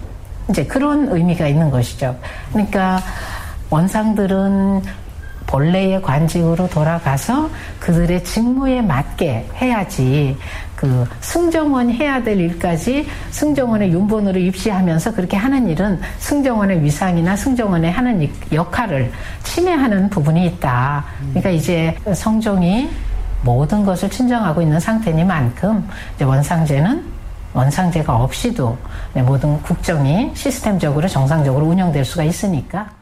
이제 0.49 0.65
그런 0.65 1.09
의미가 1.09 1.49
있는 1.49 1.69
것이죠. 1.69 2.17
그러니까 2.53 3.01
원상들은 3.69 4.83
본래의 5.47 6.01
관직으로 6.01 6.69
돌아가서 6.69 7.49
그들의 7.79 8.23
직무에 8.23 8.81
맞게 8.81 9.49
해야지 9.55 10.37
그 10.75 11.07
승정원 11.21 11.89
해야 11.89 12.21
될 12.21 12.39
일까지 12.39 13.07
승정원의 13.31 13.91
윤본으로 13.91 14.39
입시하면서 14.39 15.13
그렇게 15.13 15.35
하는 15.35 15.67
일은 15.67 15.99
승정원의 16.19 16.83
위상이나 16.83 17.35
승정원의 17.35 17.91
하는 17.91 18.29
역할을 18.53 19.11
침해하는 19.43 20.09
부분이 20.09 20.45
있다. 20.45 21.03
그러니까 21.29 21.49
이제 21.49 21.97
성종이 22.13 22.89
모든 23.41 23.83
것을 23.83 24.09
친정하고 24.09 24.61
있는 24.61 24.79
상태니만큼 24.79 25.87
이제 26.15 26.25
원상제는 26.25 27.17
원상제가 27.53 28.15
없이도 28.15 28.77
모든 29.25 29.59
국정이 29.63 30.29
시스템적으로 30.35 31.07
정상적으로 31.07 31.65
운영될 31.65 32.05
수가 32.05 32.23
있으니까 32.23 32.96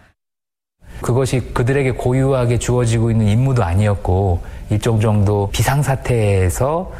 그것이 1.02 1.52
그들에게 1.54 1.92
고유하게 1.92 2.58
주어지고 2.60 3.12
있는 3.12 3.28
임무도 3.28 3.64
아니었고 3.64 4.40
일정 4.70 5.00
정도 5.00 5.50
비상사태에서 5.52 6.92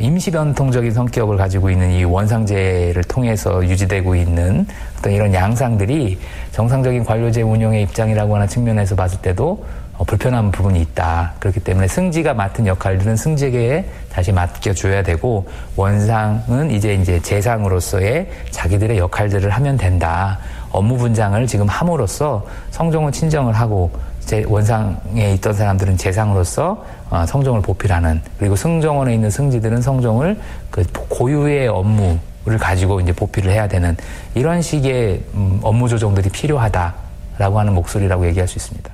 임시 0.00 0.30
변통적인 0.30 0.90
성격을 0.90 1.36
가지고 1.36 1.70
있는 1.70 1.92
이 1.92 2.04
원상제를 2.04 3.04
통해서 3.04 3.64
유지되고 3.64 4.16
있는 4.16 4.66
어떤 4.98 5.12
이런 5.12 5.32
양상들이 5.32 6.18
정상적인 6.52 7.04
관료제 7.04 7.42
운영의 7.42 7.82
입장이라고 7.82 8.34
하는 8.34 8.48
측면에서 8.48 8.96
봤을 8.96 9.20
때도 9.20 9.64
불편한 10.06 10.50
부분이 10.50 10.80
있다. 10.80 11.34
그렇기 11.38 11.60
때문에 11.60 11.86
승지가 11.86 12.34
맡은 12.34 12.66
역할들은 12.66 13.16
승지에게 13.16 13.88
다시 14.12 14.32
맡겨줘야 14.32 15.04
되고 15.04 15.46
원상은 15.76 16.72
이제 16.72 16.94
이제 16.94 17.20
재상으로서의 17.20 18.28
자기들의 18.50 18.98
역할들을 18.98 19.48
하면 19.50 19.76
된다. 19.76 20.40
업무 20.74 20.96
분장을 20.98 21.46
지금 21.46 21.68
함으로써 21.68 22.44
성종은 22.72 23.12
친정을 23.12 23.54
하고 23.54 23.90
제 24.20 24.44
원상에 24.46 25.34
있던 25.34 25.52
사람들은 25.52 25.96
재상으로서 25.96 26.84
어, 27.10 27.24
성종을 27.26 27.62
보필하는 27.62 28.20
그리고 28.38 28.56
승정원에 28.56 29.14
있는 29.14 29.30
승지들은 29.30 29.82
성종을 29.82 30.38
그 30.70 30.84
고유의 31.08 31.68
업무를 31.68 32.58
가지고 32.58 33.00
이제 33.00 33.12
보필을 33.12 33.52
해야 33.52 33.68
되는 33.68 33.96
이런 34.34 34.62
식의 34.62 35.22
음, 35.34 35.60
업무 35.62 35.88
조정들이 35.88 36.30
필요하다라고 36.30 37.60
하는 37.60 37.74
목소리라고 37.74 38.26
얘기할 38.26 38.48
수 38.48 38.58
있습니다. 38.58 38.92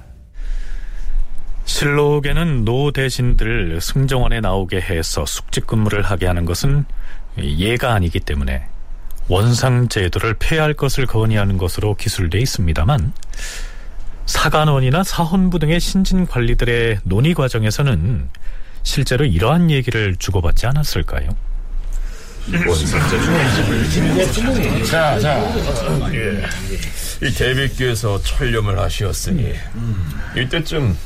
실록에는 1.64 2.64
노 2.64 2.90
대신들을 2.90 3.80
승정원에 3.80 4.40
나오게 4.40 4.80
해서 4.80 5.24
숙직 5.24 5.66
근무를 5.66 6.02
하게 6.02 6.26
하는 6.26 6.44
것은 6.44 6.84
예가 7.38 7.94
아니기 7.94 8.18
때문에 8.20 8.66
원상 9.30 9.88
제도를 9.88 10.34
폐할 10.40 10.74
것을 10.74 11.06
건의하는 11.06 11.56
것으로 11.56 11.94
기술돼 11.94 12.40
있습니다만 12.40 13.12
사관원이나 14.26 15.04
사헌부 15.04 15.60
등의 15.60 15.78
신진 15.78 16.26
관리들의 16.26 16.98
논의 17.04 17.32
과정에서는 17.34 18.28
실제로 18.82 19.24
이러한 19.24 19.70
얘기를 19.70 20.16
주고받지 20.16 20.66
않았을까요? 20.66 21.28
자, 24.90 25.20
자. 25.20 25.38
예. 26.12 26.44
이 27.24 27.32
대비께서 27.32 28.20
철렴을 28.22 28.80
하시었으니 28.80 29.54
이때쯤 30.36 30.96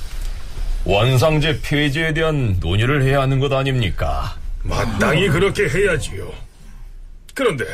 원상제 0.84 1.60
폐지에 1.60 2.14
대한 2.14 2.56
논의를 2.58 3.02
해야 3.02 3.20
하는 3.20 3.38
것 3.38 3.52
아닙니까? 3.52 4.34
마땅히 4.62 5.28
그렇게 5.28 5.68
해야지요. 5.68 6.32
그런데 7.34 7.64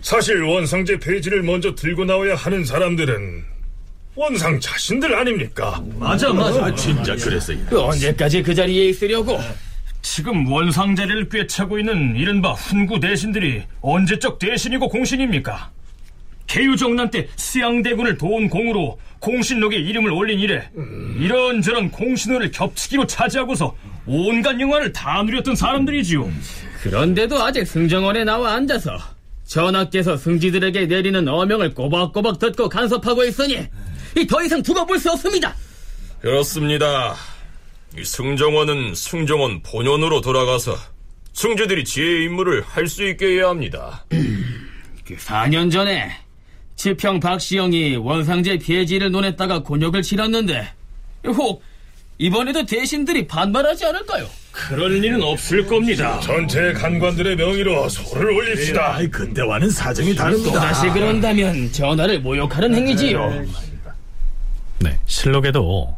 사실 0.00 0.42
원상제 0.42 0.98
폐지를 0.98 1.42
먼저 1.42 1.74
들고 1.74 2.06
나와야 2.06 2.34
하는 2.34 2.64
사람들은 2.64 3.44
원상 4.16 4.58
자신들 4.58 5.14
아닙니까? 5.14 5.82
맞아, 5.98 6.32
맞아. 6.32 6.64
아, 6.64 6.74
진짜 6.74 7.14
그랬어요. 7.14 7.58
언제까지 7.70 8.42
그 8.42 8.54
자리에 8.54 8.88
있으려고? 8.88 9.38
지금 10.02 10.50
원상제를 10.50 11.28
꿰차고 11.28 11.78
있는 11.78 12.16
이른바 12.16 12.52
훈구 12.52 13.00
대신들이 13.00 13.62
언제적 13.82 14.38
대신이고 14.38 14.88
공신입니까? 14.88 15.70
개유정난 16.46 17.10
때 17.10 17.28
수양대군을 17.36 18.16
도운 18.18 18.48
공으로 18.48 18.98
공신록에 19.20 19.76
이름을 19.76 20.10
올린 20.10 20.40
이래 20.40 20.68
이런저런 21.18 21.90
공신호를 21.90 22.50
겹치기로 22.50 23.06
차지하고서 23.06 23.76
온갖 24.06 24.58
영화를 24.58 24.92
다 24.92 25.22
누렸던 25.22 25.54
사람들이지요. 25.54 26.28
그런데도 26.82 27.42
아직 27.42 27.66
승정원에 27.66 28.24
나와 28.24 28.54
앉아서 28.54 28.96
전하께서 29.46 30.16
승지들에게 30.16 30.86
내리는 30.86 31.26
어명을 31.28 31.74
꼬박꼬박 31.74 32.38
듣고 32.38 32.68
간섭하고 32.68 33.24
있으니 33.24 33.66
더 34.28 34.42
이상 34.42 34.62
두고 34.62 34.86
볼 34.86 34.98
수 34.98 35.10
없습니다. 35.12 35.54
그렇습니다. 36.20 37.14
이 37.98 38.04
승정원은 38.04 38.94
승정원 38.94 39.62
본연으로 39.62 40.20
돌아가서 40.20 40.76
승지들이 41.32 41.84
지혜의 41.84 42.24
임무를 42.24 42.62
할 42.62 42.86
수 42.86 43.04
있게 43.08 43.26
해야 43.26 43.48
합니다. 43.48 44.04
그 44.10 45.16
4년 45.16 45.70
전에 45.72 46.12
지평 46.76 47.20
박시영이 47.20 47.96
원상제 47.96 48.58
폐지를 48.58 49.10
논했다가 49.10 49.62
곤욕을 49.62 50.02
치렀는데 50.02 50.72
혹 51.26 51.62
이번에도 52.18 52.64
대신들이 52.64 53.26
반발하지 53.26 53.86
않을까요? 53.86 54.28
그럴 54.52 55.02
일은 55.02 55.22
없을 55.22 55.66
겁니다. 55.66 56.18
전체 56.20 56.72
간관들의 56.72 57.36
명의로 57.36 57.88
소를 57.88 58.30
올립시다. 58.32 58.96
아이, 58.96 59.08
그때와는 59.08 59.70
사정이 59.70 60.14
다릅니다. 60.14 60.52
또다시 60.52 60.88
그런다면 60.88 61.72
전하를 61.72 62.20
모욕하는 62.20 62.74
행위지요. 62.74 63.44
네, 64.80 64.98
실록에도 65.06 65.96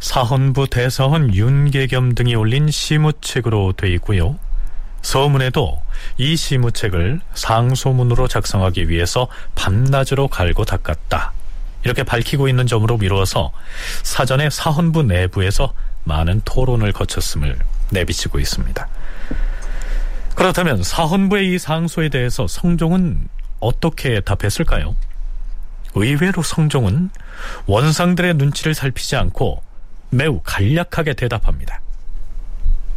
사헌부 0.00 0.68
대사헌 0.68 1.34
윤계겸 1.34 2.14
등이 2.14 2.34
올린 2.34 2.70
시무책으로 2.70 3.72
돼 3.72 3.88
있고요. 3.94 4.38
서문에도 5.02 5.80
이 6.18 6.36
시무책을 6.36 7.20
상소문으로 7.34 8.28
작성하기 8.28 8.88
위해서 8.88 9.28
밤낮으로 9.54 10.28
갈고 10.28 10.64
닦았다. 10.64 11.32
이렇게 11.84 12.02
밝히고 12.04 12.48
있는 12.48 12.66
점으로 12.66 12.96
미루어서 12.98 13.52
사전에 14.02 14.50
사헌부 14.50 15.02
내부에서 15.04 15.72
많은 16.04 16.42
토론을 16.44 16.92
거쳤음을 16.92 17.58
내비치고 17.90 18.38
있습니다. 18.38 18.88
그렇다면 20.34 20.82
사헌부의 20.82 21.52
이 21.52 21.58
상소에 21.58 22.08
대해서 22.08 22.46
성종은 22.46 23.28
어떻게 23.60 24.20
답했을까요? 24.20 24.96
의외로 25.94 26.42
성종은 26.42 27.10
원상들의 27.66 28.34
눈치를 28.34 28.74
살피지 28.74 29.16
않고 29.16 29.62
매우 30.10 30.40
간략하게 30.42 31.14
대답합니다. 31.14 31.80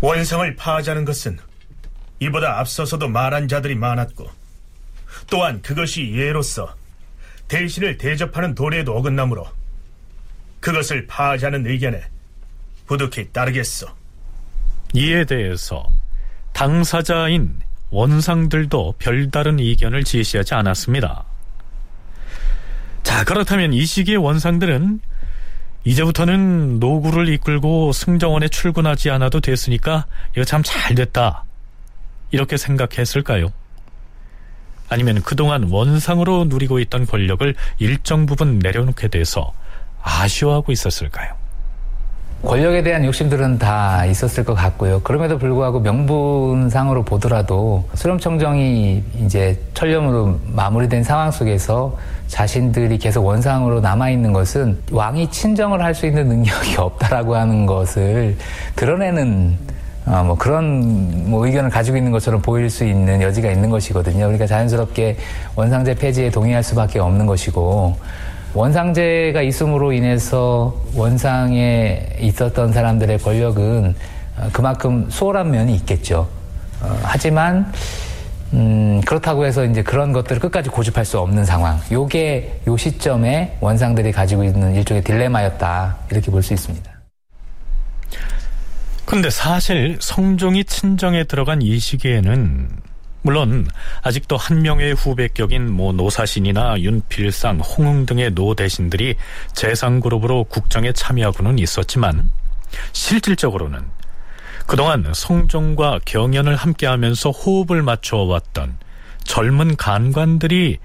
원상을 0.01 0.55
파하자는 0.55 1.05
것은 1.05 1.37
이보다 2.19 2.59
앞서서도 2.59 3.07
말한 3.09 3.47
자들이 3.47 3.75
많았고 3.75 4.29
또한 5.29 5.61
그것이 5.61 6.13
예로서 6.13 6.73
대신을 7.47 7.97
대접하는 7.97 8.55
도리에도 8.55 8.95
어긋나므로 8.95 9.47
그것을 10.59 11.05
파하자는 11.07 11.67
의견에 11.67 12.03
부득히 12.85 13.31
따르겠소. 13.31 13.87
이에 14.93 15.25
대해서 15.25 15.85
당사자인 16.53 17.59
원상들도 17.89 18.95
별다른 18.99 19.59
의견을 19.59 20.03
제시하지 20.03 20.53
않았습니다. 20.53 21.23
자, 23.03 23.23
그렇다면 23.23 23.73
이 23.73 23.85
시기의 23.85 24.17
원상들은 24.17 24.99
이제부터는 25.83 26.79
노구를 26.79 27.29
이끌고 27.29 27.91
승정원에 27.91 28.47
출근하지 28.47 29.11
않아도 29.11 29.39
됐으니까 29.39 30.05
이거 30.35 30.43
참 30.43 30.63
잘 30.63 30.95
됐다. 30.95 31.43
이렇게 32.31 32.57
생각했을까요? 32.57 33.51
아니면 34.89 35.21
그동안 35.21 35.63
원상으로 35.69 36.45
누리고 36.45 36.79
있던 36.79 37.05
권력을 37.05 37.53
일정 37.79 38.25
부분 38.25 38.59
내려놓게 38.59 39.07
돼서 39.09 39.53
아쉬워하고 40.01 40.71
있었을까요? 40.71 41.35
권력에 42.45 42.83
대한 42.83 43.03
욕심들은 43.03 43.57
다 43.57 44.05
있었을 44.05 44.43
것 44.43 44.53
같고요. 44.53 45.01
그럼에도 45.01 45.37
불구하고 45.39 45.79
명분상으로 45.79 47.03
보더라도 47.03 47.83
수렴청정이 47.95 49.03
이제 49.21 49.59
철렴으로 49.73 50.39
마무리된 50.53 51.03
상황 51.03 51.31
속에서 51.31 51.97
자신들이 52.27 52.99
계속 52.99 53.25
원상으로 53.25 53.81
남아있는 53.81 54.31
것은 54.31 54.77
왕이 54.91 55.31
친정을 55.31 55.81
할 55.81 55.95
수 55.95 56.05
있는 56.05 56.27
능력이 56.27 56.75
없다라고 56.77 57.35
하는 57.35 57.65
것을 57.65 58.35
드러내는 58.75 59.57
어, 60.05 60.23
뭐 60.23 60.35
그런 60.35 61.29
뭐 61.31 61.47
의견을 61.47 61.69
가지고 61.69 61.97
있는 61.97 62.11
것처럼 62.11 62.41
보일 62.41 62.69
수 62.69 62.83
있는 62.85 63.21
여지가 63.21 63.49
있는 63.49 63.69
것이거든요. 63.69 64.25
그러니까 64.25 64.45
자연스럽게 64.45 65.17
원상제 65.55 65.95
폐지에 65.95 66.29
동의할 66.29 66.61
수밖에 66.61 66.99
없는 66.99 67.25
것이고 67.25 67.95
원상제가 68.55 69.41
있음으로 69.41 69.91
인해서 69.91 70.81
원상에 70.95 72.15
있었던 72.21 72.71
사람들의 72.71 73.17
권력은 73.19 73.95
어, 74.37 74.49
그만큼 74.53 75.07
수월한 75.09 75.51
면이 75.51 75.75
있겠죠. 75.75 76.27
어, 76.81 76.99
하지만 77.03 77.71
음, 78.53 79.01
그렇다고 79.05 79.45
해서 79.45 79.65
이제 79.65 79.83
그런 79.83 80.13
것들을 80.13 80.39
끝까지 80.39 80.69
고집할 80.69 81.03
수 81.03 81.19
없는 81.19 81.43
상황. 81.43 81.79
요게 81.91 82.61
요 82.67 82.77
시점에 82.77 83.57
원상들이 83.59 84.13
가지고 84.13 84.43
있는 84.45 84.73
일종의 84.75 85.03
딜레마였다. 85.03 85.97
이렇게 86.09 86.31
볼 86.31 86.41
수 86.41 86.53
있습니다. 86.53 86.89
근데 89.05 89.29
사실 89.29 89.97
성종이 89.99 90.63
친정에 90.63 91.25
들어간 91.25 91.61
이 91.61 91.77
시기에는 91.77 92.69
물론 93.25 93.67
아직도 94.03 94.37
한 94.37 94.61
명의 94.61 94.93
후배격인 94.93 95.71
뭐 95.71 95.91
노사신이나 95.93 96.79
윤필상, 96.79 97.59
홍흥 97.59 98.05
등의 98.05 98.35
노 98.35 98.53
대신들이 98.53 99.15
재상그룹으로 99.51 100.43
국정에 100.43 100.91
참여하고는 100.91 101.57
있었지만 101.57 102.29
실질적으로는 102.93 103.83
그동안 104.67 105.11
성종과 105.11 106.01
경연을 106.05 106.55
함께하면서 106.55 107.31
호흡을 107.31 107.81
맞춰왔던 107.81 108.77
젊은 109.23 109.75
간관들이 109.75 110.77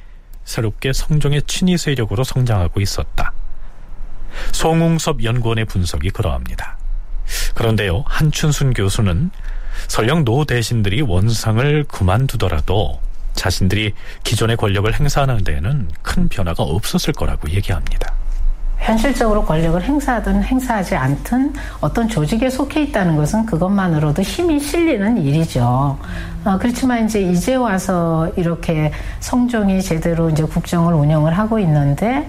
새롭게 0.44 0.94
성종의 0.94 1.42
친위 1.42 1.76
세력으로 1.76 2.24
성장하고 2.24 2.80
있었다. 2.80 3.34
송웅섭 4.52 5.24
연구원의 5.24 5.66
분석이 5.66 6.08
그러합니다. 6.08 6.78
그런데요, 7.54 8.02
한춘순 8.06 8.72
교수는 8.72 9.30
설령 9.88 10.24
노 10.24 10.44
대신들이 10.44 11.02
원상을 11.02 11.84
그만두더라도 11.84 13.00
자신들이 13.34 13.94
기존의 14.24 14.56
권력을 14.56 14.92
행사하는 14.92 15.44
데에는 15.44 15.88
큰 16.02 16.28
변화가 16.28 16.62
없었을 16.62 17.12
거라고 17.12 17.50
얘기합니다. 17.50 18.19
현실적으로 18.80 19.44
권력을 19.44 19.80
행사하든 19.82 20.42
행사하지 20.42 20.96
않든 20.96 21.52
어떤 21.80 22.08
조직에 22.08 22.48
속해 22.50 22.82
있다는 22.84 23.16
것은 23.16 23.46
그것만으로도 23.46 24.22
힘이 24.22 24.58
실리는 24.58 25.18
일이죠. 25.18 25.98
어, 26.44 26.58
그렇지만 26.58 27.04
이제 27.04 27.20
이제 27.20 27.54
와서 27.54 28.30
이렇게 28.36 28.90
성종이 29.20 29.82
제대로 29.82 30.30
이제 30.30 30.42
국정을 30.42 30.94
운영을 30.94 31.36
하고 31.36 31.58
있는데 31.58 32.28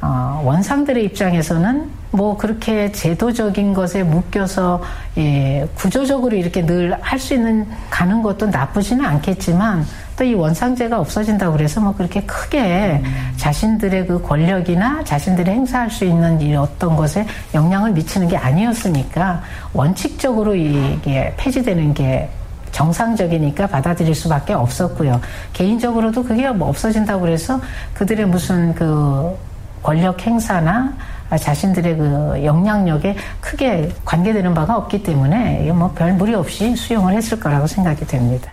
어, 0.00 0.42
원상들의 0.44 1.04
입장에서는 1.04 1.88
뭐 2.10 2.36
그렇게 2.36 2.90
제도적인 2.92 3.72
것에 3.72 4.02
묶여서 4.02 4.82
예, 5.16 5.66
구조적으로 5.76 6.36
이렇게 6.36 6.66
늘 6.66 6.92
할 7.00 7.18
수 7.18 7.34
있는 7.34 7.66
가는 7.88 8.20
것도 8.22 8.46
나쁘지는 8.46 9.04
않겠지만 9.04 9.86
또 10.16 10.24
이 10.24 10.34
원상제가 10.34 11.00
없어진다고 11.00 11.52
그래서 11.56 11.80
뭐 11.80 11.94
그렇게 11.94 12.22
크게 12.22 13.02
자신들의 13.36 14.06
그 14.06 14.22
권력이나 14.22 15.02
자신들이 15.04 15.50
행사할 15.50 15.90
수 15.90 16.04
있는 16.04 16.40
이 16.40 16.54
어떤 16.54 16.96
것에 16.96 17.26
영향을 17.54 17.92
미치는 17.92 18.28
게 18.28 18.36
아니었으니까 18.36 19.42
원칙적으로 19.72 20.54
이게 20.54 21.34
폐지되는 21.36 21.94
게 21.94 22.28
정상적이니까 22.70 23.66
받아들일 23.66 24.14
수밖에 24.14 24.54
없었고요. 24.54 25.20
개인적으로도 25.52 26.22
그게 26.24 26.48
뭐 26.50 26.68
없어진다고 26.68 27.20
그래서 27.22 27.60
그들의 27.94 28.26
무슨 28.26 28.74
그 28.74 29.36
권력 29.82 30.24
행사나 30.26 30.92
자신들의 31.36 31.96
그 31.96 32.40
영향력에 32.44 33.16
크게 33.40 33.90
관계되는 34.04 34.54
바가 34.54 34.76
없기 34.76 35.02
때문에 35.02 35.70
뭐 35.72 35.92
별 35.94 36.12
무리 36.14 36.34
없이 36.34 36.76
수용을 36.76 37.14
했을 37.14 37.40
거라고 37.40 37.66
생각이 37.66 38.06
됩니다. 38.06 38.52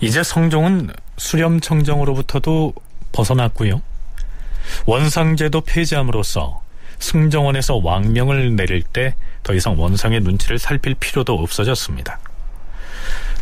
이제 0.00 0.22
성종은 0.22 0.90
수렴청정으로부터도 1.16 2.74
벗어났고요. 3.12 3.80
원상제도 4.86 5.60
폐지함으로써 5.60 6.62
승정원에서 6.98 7.76
왕명을 7.76 8.56
내릴 8.56 8.82
때 8.82 9.14
더 9.44 9.54
이상 9.54 9.78
원상의 9.78 10.20
눈치를 10.20 10.58
살필 10.58 10.94
필요도 10.94 11.34
없어졌습니다. 11.34 12.18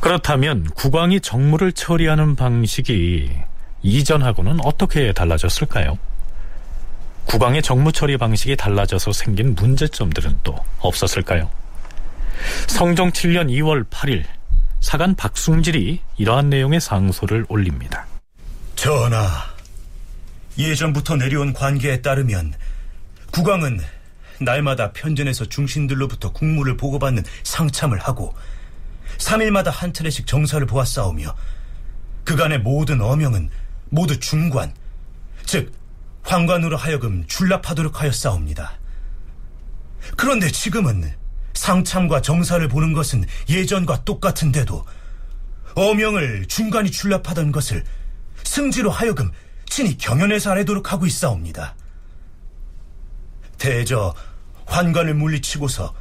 그렇다면 0.00 0.64
국왕이 0.74 1.20
정무를 1.20 1.72
처리하는 1.72 2.34
방식이 2.34 3.30
이전하고는 3.82 4.59
어떻게 4.64 5.12
달라졌을까요? 5.12 5.96
국왕의 7.26 7.62
정무 7.62 7.92
처리 7.92 8.16
방식이 8.18 8.57
달라져서 8.57 9.12
생긴 9.12 9.55
문제점들은 9.55 10.40
또 10.42 10.57
없었을까요? 10.80 11.48
성종 12.66 13.12
7년 13.12 13.48
2월 13.48 13.88
8일 13.88 14.24
사간 14.82 15.14
박숭질이 15.14 16.00
이러한 16.18 16.50
내용의 16.50 16.80
상소를 16.80 17.46
올립니다. 17.48 18.04
전하, 18.74 19.28
예전부터 20.58 21.16
내려온 21.16 21.52
관계에 21.52 22.02
따르면 22.02 22.52
국왕은 23.30 23.80
날마다 24.40 24.92
편전에서 24.92 25.46
중신들로부터 25.46 26.32
국무를 26.32 26.76
보고받는 26.76 27.22
상참을 27.44 27.98
하고 28.00 28.34
3일마다 29.18 29.70
한 29.70 29.94
차례씩 29.94 30.26
정사를 30.26 30.66
보았사오며 30.66 31.34
그간의 32.24 32.58
모든 32.58 33.00
어명은 33.00 33.50
모두 33.88 34.18
중관, 34.18 34.74
즉 35.46 35.72
황관으로 36.24 36.76
하여금 36.76 37.24
출납하도록 37.28 38.02
하였사옵니다. 38.02 38.72
그런데 40.16 40.50
지금은 40.50 41.21
상참과 41.62 42.22
정사를 42.22 42.66
보는 42.66 42.92
것은 42.92 43.24
예전과 43.48 44.04
똑같은데도 44.04 44.84
어명을 45.76 46.46
중간이 46.48 46.90
출납하던 46.90 47.52
것을 47.52 47.84
승지로 48.42 48.90
하여금 48.90 49.30
친히 49.66 49.96
경연에서 49.96 50.50
아래도록 50.50 50.92
하고 50.92 51.06
있사옵니다. 51.06 51.76
대저 53.58 54.12
환관을 54.66 55.14
물리치고서 55.14 55.94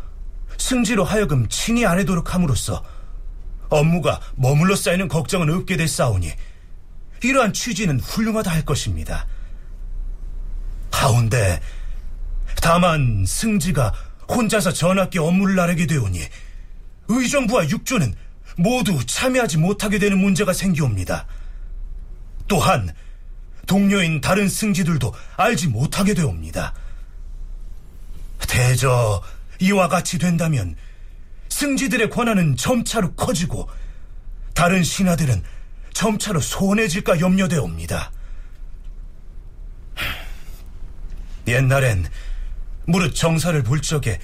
승지로 0.57 1.03
하여금 1.03 1.47
친히 1.47 1.85
아래도록 1.85 2.33
함으로써 2.33 2.83
업무가 3.69 4.19
머물러 4.35 4.75
쌓이는 4.75 5.07
걱정은 5.07 5.51
없게 5.51 5.77
됐사오니 5.77 6.31
이러한 7.21 7.53
취지는 7.53 7.99
훌륭하다 7.99 8.49
할 8.49 8.65
것입니다. 8.65 9.27
가운데 10.89 11.61
다만 12.63 13.25
승지가 13.27 13.93
혼자서 14.31 14.73
전학계 14.73 15.19
업무를 15.19 15.55
나르게 15.55 15.85
되오니 15.85 16.19
의정부와 17.07 17.69
육조는 17.69 18.15
모두 18.57 19.05
참여하지 19.05 19.57
못하게 19.57 19.99
되는 19.99 20.17
문제가 20.17 20.53
생기옵니다. 20.53 21.27
또한 22.47 22.93
동료인 23.67 24.21
다른 24.21 24.49
승지들도 24.49 25.13
알지 25.37 25.67
못하게 25.67 26.13
되옵니다. 26.13 26.73
대저 28.47 29.21
이와 29.59 29.87
같이 29.87 30.17
된다면 30.17 30.75
승지들의 31.49 32.09
권한은 32.09 32.57
점차로 32.57 33.13
커지고 33.13 33.69
다른 34.53 34.83
신하들은 34.83 35.43
점차로 35.93 36.39
소원해질까 36.39 37.19
염려되옵니다. 37.19 38.11
옛날엔 41.47 42.05
무릇 42.85 43.15
정사를 43.15 43.61
볼 43.63 43.81
적에 43.81 44.19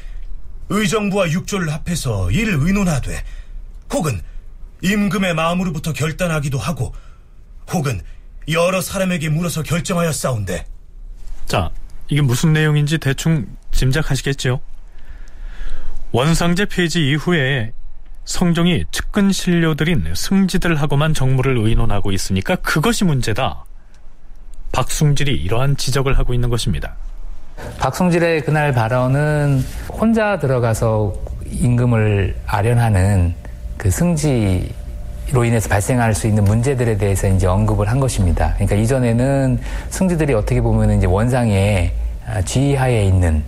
의정부와 0.69 1.31
육조를 1.31 1.71
합해서 1.71 2.29
이를 2.31 2.57
의논하되 2.59 3.23
혹은 3.93 4.21
임금의 4.81 5.33
마음으로부터 5.33 5.93
결단하기도 5.93 6.57
하고 6.57 6.93
혹은 7.71 8.01
여러 8.49 8.81
사람에게 8.81 9.29
물어서 9.29 9.63
결정하여 9.63 10.11
싸운데 10.11 10.65
자, 11.45 11.69
이게 12.09 12.21
무슨 12.21 12.53
내용인지 12.53 12.97
대충 12.97 13.45
짐작하시겠죠? 13.71 14.59
원상제 16.11 16.65
폐지 16.65 17.09
이후에 17.09 17.71
성종이 18.25 18.83
측근 18.91 19.31
신료들인 19.31 20.13
승지들하고만 20.13 21.13
정무를 21.13 21.57
의논하고 21.57 22.11
있으니까 22.11 22.55
그것이 22.57 23.05
문제다. 23.05 23.63
박숭질이 24.73 25.33
이러한 25.33 25.77
지적을 25.77 26.17
하고 26.17 26.33
있는 26.33 26.49
것입니다. 26.49 26.97
박성질의 27.79 28.41
그날 28.41 28.71
발언은 28.71 29.63
혼자 29.89 30.39
들어가서 30.39 31.13
임금을 31.49 32.35
아련하는 32.45 33.33
그 33.77 33.89
승지 33.89 34.73
로 35.31 35.43
인해서 35.43 35.67
발생할 35.67 36.15
수 36.15 36.25
있는 36.25 36.45
문제들에 36.45 36.95
대해서 36.95 37.27
이제 37.27 37.47
언급을 37.47 37.89
한 37.89 37.99
것입니다. 37.99 38.53
그러니까 38.53 38.77
이전에는 38.77 39.59
승지들이 39.89 40.33
어떻게 40.33 40.61
보면 40.61 40.97
이제 40.97 41.05
원상의 41.05 41.91
지휘하에 42.45 43.03
있는 43.03 43.43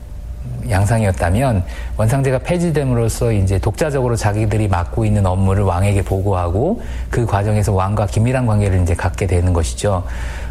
양상이었다면 0.70 1.64
원상제가 1.96 2.40
폐지됨으로써 2.40 3.32
이제 3.32 3.60
독자적으로 3.60 4.18
자기들이 4.18 4.68
맡고 4.68 5.06
있는 5.06 5.26
업무를 5.26 5.64
왕에게 5.64 6.02
보고하고 6.02 6.82
그 7.10 7.26
과정에서 7.26 7.74
왕과 7.74 8.08
긴밀한 8.08 8.46
관계를 8.46 8.82
이제 8.82 8.94
갖게 8.94 9.26
되는 9.26 9.54
것이죠. 9.54 10.04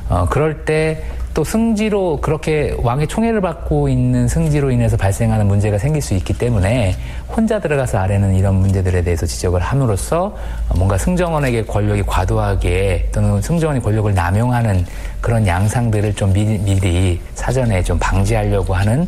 어, 0.08 0.26
그럴 0.30 0.64
때 0.64 1.04
또 1.38 1.44
승지로 1.44 2.20
그렇게 2.20 2.74
왕의 2.78 3.06
총애를 3.06 3.40
받고 3.40 3.88
있는 3.88 4.26
승지로 4.26 4.72
인해서 4.72 4.96
발생하는 4.96 5.46
문제가 5.46 5.78
생길 5.78 6.02
수 6.02 6.14
있기 6.14 6.32
때문에 6.32 6.96
혼자 7.28 7.60
들어가서 7.60 7.96
아래는 7.98 8.34
이런 8.34 8.56
문제들에 8.56 9.02
대해서 9.02 9.24
지적을 9.24 9.60
함으로써 9.60 10.36
뭔가 10.74 10.98
승정원에게 10.98 11.66
권력이 11.66 12.02
과도하게 12.02 13.10
또는 13.12 13.40
승정원이 13.40 13.80
권력을 13.82 14.12
남용하는 14.12 14.84
그런 15.20 15.46
양상들을 15.46 16.14
좀 16.14 16.32
미리, 16.32 16.58
미리 16.58 17.20
사전에 17.34 17.84
좀 17.84 18.00
방지하려고 18.00 18.74
하는 18.74 19.06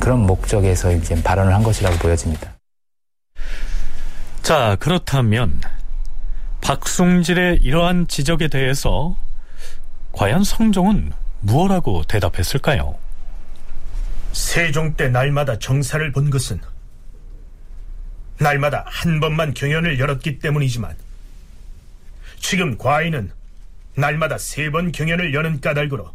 그런 0.00 0.26
목적에서 0.26 0.90
이제 0.90 1.22
발언을 1.22 1.54
한 1.54 1.62
것이라고 1.62 1.98
보여집니다. 1.98 2.50
자, 4.42 4.76
그렇다면 4.80 5.60
박숭질의 6.62 7.60
이러한 7.62 8.08
지적에 8.08 8.48
대해서 8.48 9.14
과연 10.10 10.42
성종은 10.42 11.12
무엇라고 11.40 12.02
대답했을까요? 12.04 12.96
세종 14.32 14.94
때 14.94 15.08
날마다 15.08 15.58
정사를 15.58 16.12
본 16.12 16.30
것은 16.30 16.60
날마다 18.38 18.84
한 18.86 19.20
번만 19.20 19.52
경연을 19.52 19.98
열었기 19.98 20.38
때문이지만 20.38 20.96
지금 22.38 22.78
과인은 22.78 23.32
날마다 23.96 24.38
세 24.38 24.70
번 24.70 24.92
경연을 24.92 25.34
여는 25.34 25.60
까닭으로 25.60 26.14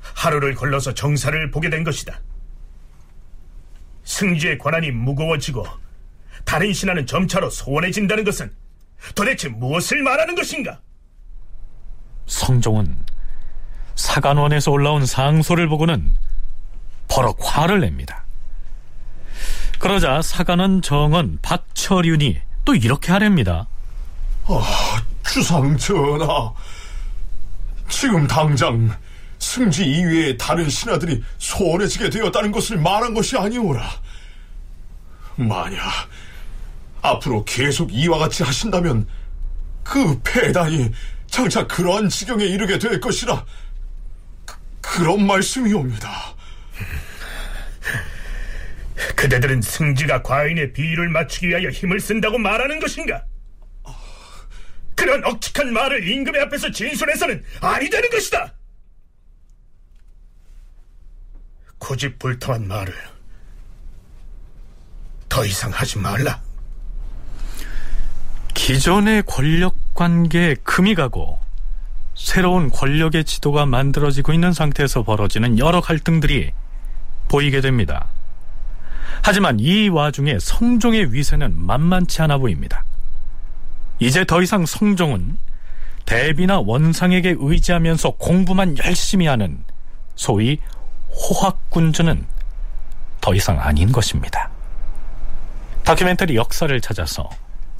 하루를 0.00 0.54
걸러서 0.54 0.94
정사를 0.94 1.50
보게 1.50 1.70
된 1.70 1.82
것이다. 1.82 2.20
승지의 4.04 4.58
권한이 4.58 4.90
무거워지고 4.92 5.66
다른 6.44 6.72
신하는 6.72 7.06
점차로 7.06 7.50
소원해진다는 7.50 8.24
것은 8.24 8.54
도대체 9.14 9.48
무엇을 9.48 10.02
말하는 10.02 10.34
것인가? 10.34 10.80
성종은 12.26 12.96
사간원에서 13.98 14.70
올라온 14.70 15.04
상소를 15.04 15.68
보고는 15.68 16.14
버럭 17.08 17.38
화를 17.42 17.80
냅니다. 17.80 18.24
그러자 19.80 20.22
사간원 20.22 20.82
정원 20.82 21.38
박철윤이 21.42 22.38
또 22.64 22.74
이렇게 22.74 23.10
하랍니다. 23.12 23.66
아, 24.46 25.02
주상 25.26 25.76
전하. 25.76 26.52
지금 27.88 28.26
당장 28.26 28.96
승지 29.40 29.84
이외의 29.84 30.38
다른 30.38 30.68
신하들이 30.68 31.22
소원해지게 31.38 32.10
되었다는 32.10 32.52
것을 32.52 32.78
말한 32.78 33.14
것이 33.14 33.36
아니오라. 33.36 33.82
만약 35.36 35.82
앞으로 37.02 37.44
계속 37.44 37.92
이와 37.92 38.18
같이 38.18 38.44
하신다면 38.44 39.08
그 39.82 40.20
폐단이 40.22 40.90
장차 41.26 41.66
그러한 41.66 42.08
지경에 42.08 42.44
이르게 42.44 42.78
될 42.78 43.00
것이라 43.00 43.44
그, 43.44 43.46
그런 44.94 45.26
말씀이옵니다. 45.26 46.34
그대들은 49.14 49.62
승지가 49.62 50.22
과인의 50.22 50.72
비위를 50.72 51.08
맞추기 51.08 51.48
위하여 51.48 51.68
힘을 51.68 52.00
쓴다고 52.00 52.38
말하는 52.38 52.80
것인가? 52.80 53.24
그런 54.94 55.24
억측한 55.24 55.72
말을 55.72 56.08
임금의 56.08 56.40
앞에서 56.42 56.72
진술해서는 56.72 57.44
아니 57.60 57.88
되는 57.88 58.10
것이다! 58.10 58.54
고집 61.78 62.18
불통한 62.18 62.66
말을 62.66 62.92
더 65.28 65.44
이상 65.44 65.70
하지 65.70 65.98
말라. 65.98 66.42
기존의 68.54 69.22
권력 69.24 69.76
관계에 69.94 70.56
금이 70.64 70.96
가고 70.96 71.38
새로운 72.18 72.70
권력의 72.70 73.24
지도가 73.24 73.64
만들어지고 73.64 74.32
있는 74.32 74.52
상태에서 74.52 75.04
벌어지는 75.04 75.58
여러 75.58 75.80
갈등들이 75.80 76.50
보이게 77.28 77.60
됩니다. 77.60 78.08
하지만 79.22 79.60
이 79.60 79.88
와중에 79.88 80.38
성종의 80.40 81.12
위세는 81.12 81.54
만만치 81.56 82.20
않아 82.22 82.38
보입니다. 82.38 82.84
이제 84.00 84.24
더 84.24 84.42
이상 84.42 84.66
성종은 84.66 85.38
대비나 86.06 86.60
원상에게 86.60 87.36
의지하면서 87.38 88.10
공부만 88.12 88.76
열심히 88.78 89.26
하는 89.26 89.62
소위 90.16 90.58
호학군주는 91.10 92.26
더 93.20 93.34
이상 93.34 93.60
아닌 93.60 93.92
것입니다. 93.92 94.50
다큐멘터리 95.84 96.34
역사를 96.34 96.80
찾아서 96.80 97.30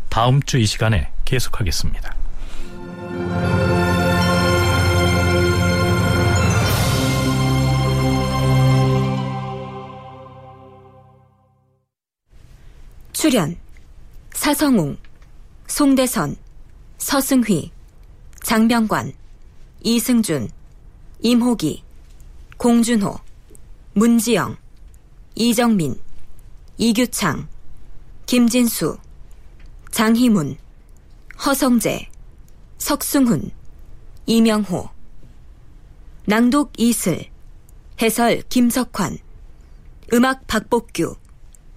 다음 0.09 0.41
주 0.43 0.59
이 0.59 0.66
시간에 0.66 1.11
계속하겠습니다. 1.24 2.14
출연 13.21 13.57
사성웅, 14.33 14.97
송대선, 15.66 16.37
서승휘, 16.99 17.73
장병관, 18.45 19.12
이승준, 19.83 20.49
임호기, 21.19 21.83
공준호, 22.59 23.19
문지영, 23.95 24.57
이정민, 25.35 26.01
이규창, 26.77 27.49
김진수, 28.27 28.97
장희문, 29.91 30.57
허성재, 31.45 32.09
석승훈, 32.79 33.51
이명호, 34.27 34.91
낭독 36.27 36.71
이슬, 36.77 37.25
해설 38.01 38.43
김석환, 38.49 39.19
음악 40.12 40.47
박복규, 40.47 41.16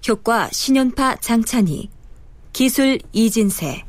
효과 0.07 0.49
신연파 0.51 1.17
장찬희, 1.17 1.89
기술 2.53 2.97
이진세. 3.11 3.83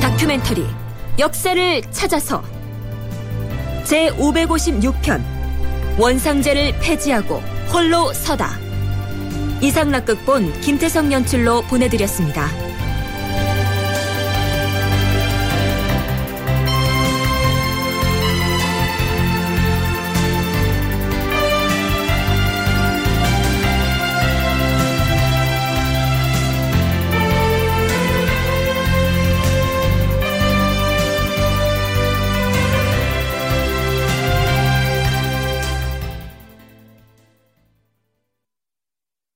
다큐멘터리 0.00 0.64
역사를 1.18 1.82
찾아서. 1.90 2.42
제 3.84 4.08
556편 4.12 5.22
원상제를 5.98 6.78
폐지하고 6.80 7.42
홀로 7.70 8.12
서다 8.14 8.69
이상락극본 9.62 10.60
김태성 10.60 11.12
연출로 11.12 11.62
보내드렸습니다. 11.62 12.69